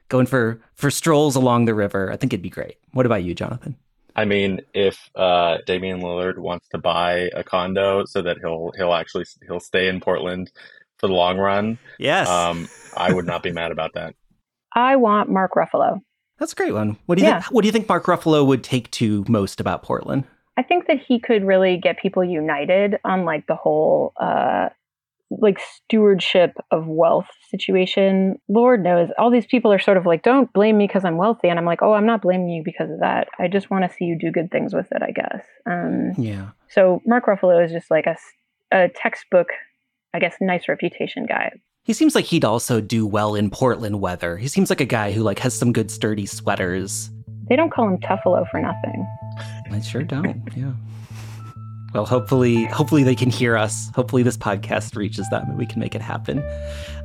going 0.08 0.28
for 0.28 0.62
for 0.76 0.92
strolls 0.92 1.36
along 1.36 1.66
the 1.66 1.74
river. 1.74 2.12
I 2.12 2.16
think 2.16 2.32
it'd 2.32 2.44
be 2.44 2.50
great. 2.52 2.78
What 2.92 3.08
about 3.08 3.24
you, 3.24 3.34
Jonathan? 3.34 3.76
I 4.16 4.26
mean, 4.26 4.62
if 4.76 5.10
uh, 5.16 5.58
Damian 5.66 6.02
Lillard 6.02 6.38
wants 6.38 6.68
to 6.70 6.78
buy 6.78 7.32
a 7.34 7.44
condo 7.44 8.06
so 8.06 8.22
that 8.22 8.38
he'll 8.38 8.72
he'll 8.78 8.94
actually 8.94 9.26
he'll 9.48 9.60
stay 9.60 9.88
in 9.88 10.00
Portland 10.00 10.52
for 11.02 11.08
the 11.08 11.14
long 11.14 11.38
run, 11.38 11.78
yes, 12.00 12.30
um, 12.30 12.70
I 12.96 13.12
would 13.12 13.26
not 13.26 13.44
be 13.44 13.52
mad 13.52 13.72
about 13.72 13.92
that. 13.96 14.16
I 14.74 14.96
want 14.96 15.30
Mark 15.30 15.52
Ruffalo. 15.56 16.00
That's 16.40 16.54
a 16.54 16.56
great 16.56 16.74
one. 16.74 16.98
What 17.06 17.18
do 17.18 17.24
you 17.24 17.30
yeah. 17.30 17.42
think? 17.42 17.52
What 17.54 17.62
do 17.64 17.68
you 17.68 17.72
think 17.74 17.90
Mark 17.90 18.06
Ruffalo 18.06 18.46
would 18.46 18.64
take 18.64 18.90
to 18.92 19.26
most 19.28 19.60
about 19.60 19.84
Portland? 19.84 20.24
I 20.58 20.64
think 20.64 20.88
that 20.88 21.00
he 21.00 21.20
could 21.20 21.44
really 21.44 21.78
get 21.78 22.00
people 22.00 22.24
united 22.24 22.98
on 23.04 23.26
like 23.26 23.48
the 23.48 23.56
whole 23.56 24.14
uh, 24.20 24.70
like 25.40 25.60
stewardship 25.60 26.58
of 26.72 26.88
wealth 26.88 27.30
situation. 27.50 28.40
Lord 28.48 28.84
knows 28.84 29.10
all 29.18 29.32
these 29.32 29.46
people 29.46 29.72
are 29.72 29.80
sort 29.80 29.98
of 29.98 30.06
like, 30.06 30.24
don't 30.24 30.52
blame 30.54 30.78
me 30.78 30.88
because 30.88 31.06
I'm 31.06 31.18
wealthy. 31.18 31.48
And 31.48 31.58
I'm 31.58 31.66
like, 31.66 31.82
oh, 31.82 31.94
I'm 31.94 32.06
not 32.06 32.22
blaming 32.22 32.50
you 32.50 32.64
because 32.64 32.90
of 32.92 33.00
that. 33.00 33.28
I 33.40 33.48
just 33.48 33.70
want 33.70 33.90
to 33.90 33.96
see 33.96 34.06
you 34.06 34.18
do 34.18 34.32
good 34.32 34.52
things 34.52 34.74
with 34.74 34.88
it, 34.92 35.02
I 35.02 35.12
guess. 35.12 35.46
Um, 35.66 36.12
yeah. 36.18 36.50
So 36.70 37.02
Mark 37.06 37.26
Ruffalo 37.26 37.64
is 37.64 37.72
just 37.72 37.90
like 37.90 38.06
a, 38.06 38.18
a 38.72 38.90
textbook, 38.90 39.48
I 40.14 40.20
guess, 40.20 40.36
nice 40.42 40.68
reputation 40.68 41.26
guy. 41.26 41.52
He 41.84 41.94
seems 41.94 42.14
like 42.14 42.26
he'd 42.26 42.46
also 42.46 42.80
do 42.80 43.08
well 43.08 43.34
in 43.34 43.50
Portland 43.50 44.02
weather. 44.02 44.38
He 44.38 44.48
seems 44.48 44.70
like 44.70 44.82
a 44.82 44.86
guy 44.86 45.12
who 45.12 45.24
like 45.24 45.40
has 45.40 45.58
some 45.58 45.74
good 45.74 45.90
sturdy 45.90 46.26
sweaters. 46.26 47.10
They 47.50 47.56
don't 47.56 47.72
call 47.72 47.88
him 47.88 47.98
Tuffalo 47.98 48.50
for 48.50 48.62
nothing. 48.62 49.08
I 49.72 49.82
sure 49.82 50.04
don't. 50.04 50.48
Yeah. 50.56 50.74
Well, 51.94 52.06
hopefully, 52.06 52.66
hopefully 52.66 53.04
they 53.04 53.16
can 53.16 53.30
hear 53.30 53.58
us. 53.58 53.90
Hopefully, 53.96 54.24
this 54.24 54.38
podcast 54.38 54.96
reaches 54.96 55.28
them 55.30 55.44
and 55.50 55.58
we 55.58 55.66
can 55.66 55.80
make 55.80 55.96
it 55.96 56.02
happen. 56.02 56.40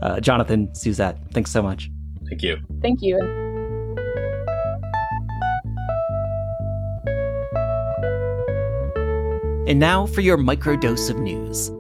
Uh, 0.03 0.21
Jonathan, 0.21 0.73
Suzette, 0.75 1.19
thanks 1.33 1.51
so 1.51 1.63
much. 1.63 1.91
Thank 2.29 2.43
you. 2.43 2.59
Thank 2.83 3.03
you. 3.03 3.19
And 9.67 9.81
now 9.81 10.07
for 10.07 10.21
your 10.21 10.39
microdose 10.39 11.11
of 11.11 11.19
news. 11.19 11.71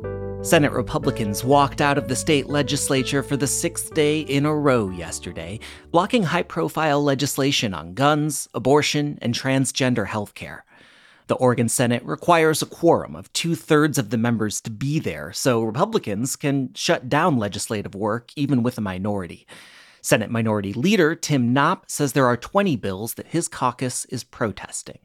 Senate 0.46 0.70
Republicans 0.70 1.42
walked 1.42 1.80
out 1.80 1.98
of 1.98 2.06
the 2.06 2.14
state 2.14 2.46
legislature 2.46 3.20
for 3.20 3.36
the 3.36 3.48
sixth 3.48 3.92
day 3.94 4.20
in 4.20 4.46
a 4.46 4.54
row 4.54 4.88
yesterday, 4.90 5.58
blocking 5.90 6.22
high 6.22 6.44
profile 6.44 7.02
legislation 7.02 7.74
on 7.74 7.94
guns, 7.94 8.48
abortion, 8.54 9.18
and 9.20 9.34
transgender 9.34 10.06
health 10.06 10.34
care. 10.34 10.64
The 11.26 11.34
Oregon 11.34 11.68
Senate 11.68 12.04
requires 12.04 12.62
a 12.62 12.66
quorum 12.66 13.16
of 13.16 13.32
two 13.32 13.56
thirds 13.56 13.98
of 13.98 14.10
the 14.10 14.18
members 14.18 14.60
to 14.60 14.70
be 14.70 15.00
there, 15.00 15.32
so 15.32 15.64
Republicans 15.64 16.36
can 16.36 16.72
shut 16.74 17.08
down 17.08 17.38
legislative 17.38 17.96
work 17.96 18.30
even 18.36 18.62
with 18.62 18.78
a 18.78 18.80
minority. 18.80 19.48
Senate 20.00 20.30
Minority 20.30 20.72
Leader 20.72 21.16
Tim 21.16 21.52
Knopp 21.52 21.90
says 21.90 22.12
there 22.12 22.26
are 22.26 22.36
20 22.36 22.76
bills 22.76 23.14
that 23.14 23.26
his 23.26 23.48
caucus 23.48 24.04
is 24.04 24.22
protesting. 24.22 25.00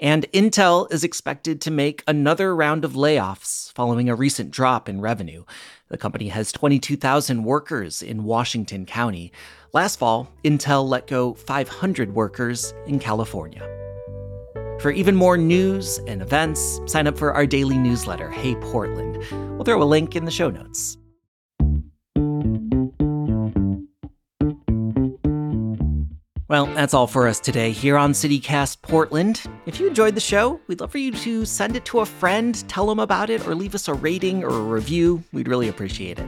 And 0.00 0.24
Intel 0.32 0.90
is 0.90 1.04
expected 1.04 1.60
to 1.60 1.70
make 1.70 2.02
another 2.08 2.56
round 2.56 2.86
of 2.86 2.94
layoffs 2.94 3.70
following 3.74 4.08
a 4.08 4.14
recent 4.14 4.50
drop 4.50 4.88
in 4.88 5.02
revenue. 5.02 5.44
The 5.88 5.98
company 5.98 6.28
has 6.28 6.52
22,000 6.52 7.44
workers 7.44 8.02
in 8.02 8.24
Washington 8.24 8.86
County. 8.86 9.30
Last 9.74 9.98
fall, 9.98 10.32
Intel 10.42 10.88
let 10.88 11.06
go 11.06 11.34
500 11.34 12.14
workers 12.14 12.72
in 12.86 12.98
California. 12.98 13.60
For 14.80 14.90
even 14.90 15.14
more 15.14 15.36
news 15.36 15.98
and 16.06 16.22
events, 16.22 16.80
sign 16.86 17.06
up 17.06 17.18
for 17.18 17.34
our 17.34 17.44
daily 17.44 17.76
newsletter, 17.76 18.30
Hey 18.30 18.54
Portland. 18.54 19.18
We'll 19.30 19.64
throw 19.64 19.82
a 19.82 19.84
link 19.84 20.16
in 20.16 20.24
the 20.24 20.30
show 20.30 20.48
notes. 20.48 20.96
Well, 26.50 26.66
that's 26.66 26.94
all 26.94 27.06
for 27.06 27.28
us 27.28 27.38
today 27.38 27.70
here 27.70 27.96
on 27.96 28.10
CityCast 28.10 28.82
Portland. 28.82 29.40
If 29.66 29.78
you 29.78 29.86
enjoyed 29.86 30.16
the 30.16 30.20
show, 30.20 30.58
we'd 30.66 30.80
love 30.80 30.90
for 30.90 30.98
you 30.98 31.12
to 31.12 31.44
send 31.44 31.76
it 31.76 31.84
to 31.84 32.00
a 32.00 32.04
friend, 32.04 32.68
tell 32.68 32.88
them 32.88 32.98
about 32.98 33.30
it, 33.30 33.46
or 33.46 33.54
leave 33.54 33.72
us 33.76 33.86
a 33.86 33.94
rating 33.94 34.42
or 34.42 34.48
a 34.48 34.60
review. 34.60 35.22
We'd 35.32 35.46
really 35.46 35.68
appreciate 35.68 36.18
it. 36.18 36.26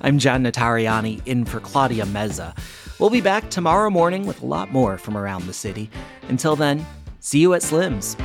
I'm 0.00 0.18
John 0.18 0.42
Notarianni, 0.42 1.24
in 1.24 1.44
for 1.44 1.60
Claudia 1.60 2.04
Meza. 2.06 2.58
We'll 2.98 3.10
be 3.10 3.20
back 3.20 3.48
tomorrow 3.48 3.90
morning 3.90 4.26
with 4.26 4.42
a 4.42 4.46
lot 4.46 4.72
more 4.72 4.98
from 4.98 5.16
around 5.16 5.46
the 5.46 5.52
city. 5.52 5.88
Until 6.28 6.56
then, 6.56 6.84
see 7.20 7.38
you 7.38 7.54
at 7.54 7.62
Slim's. 7.62 8.16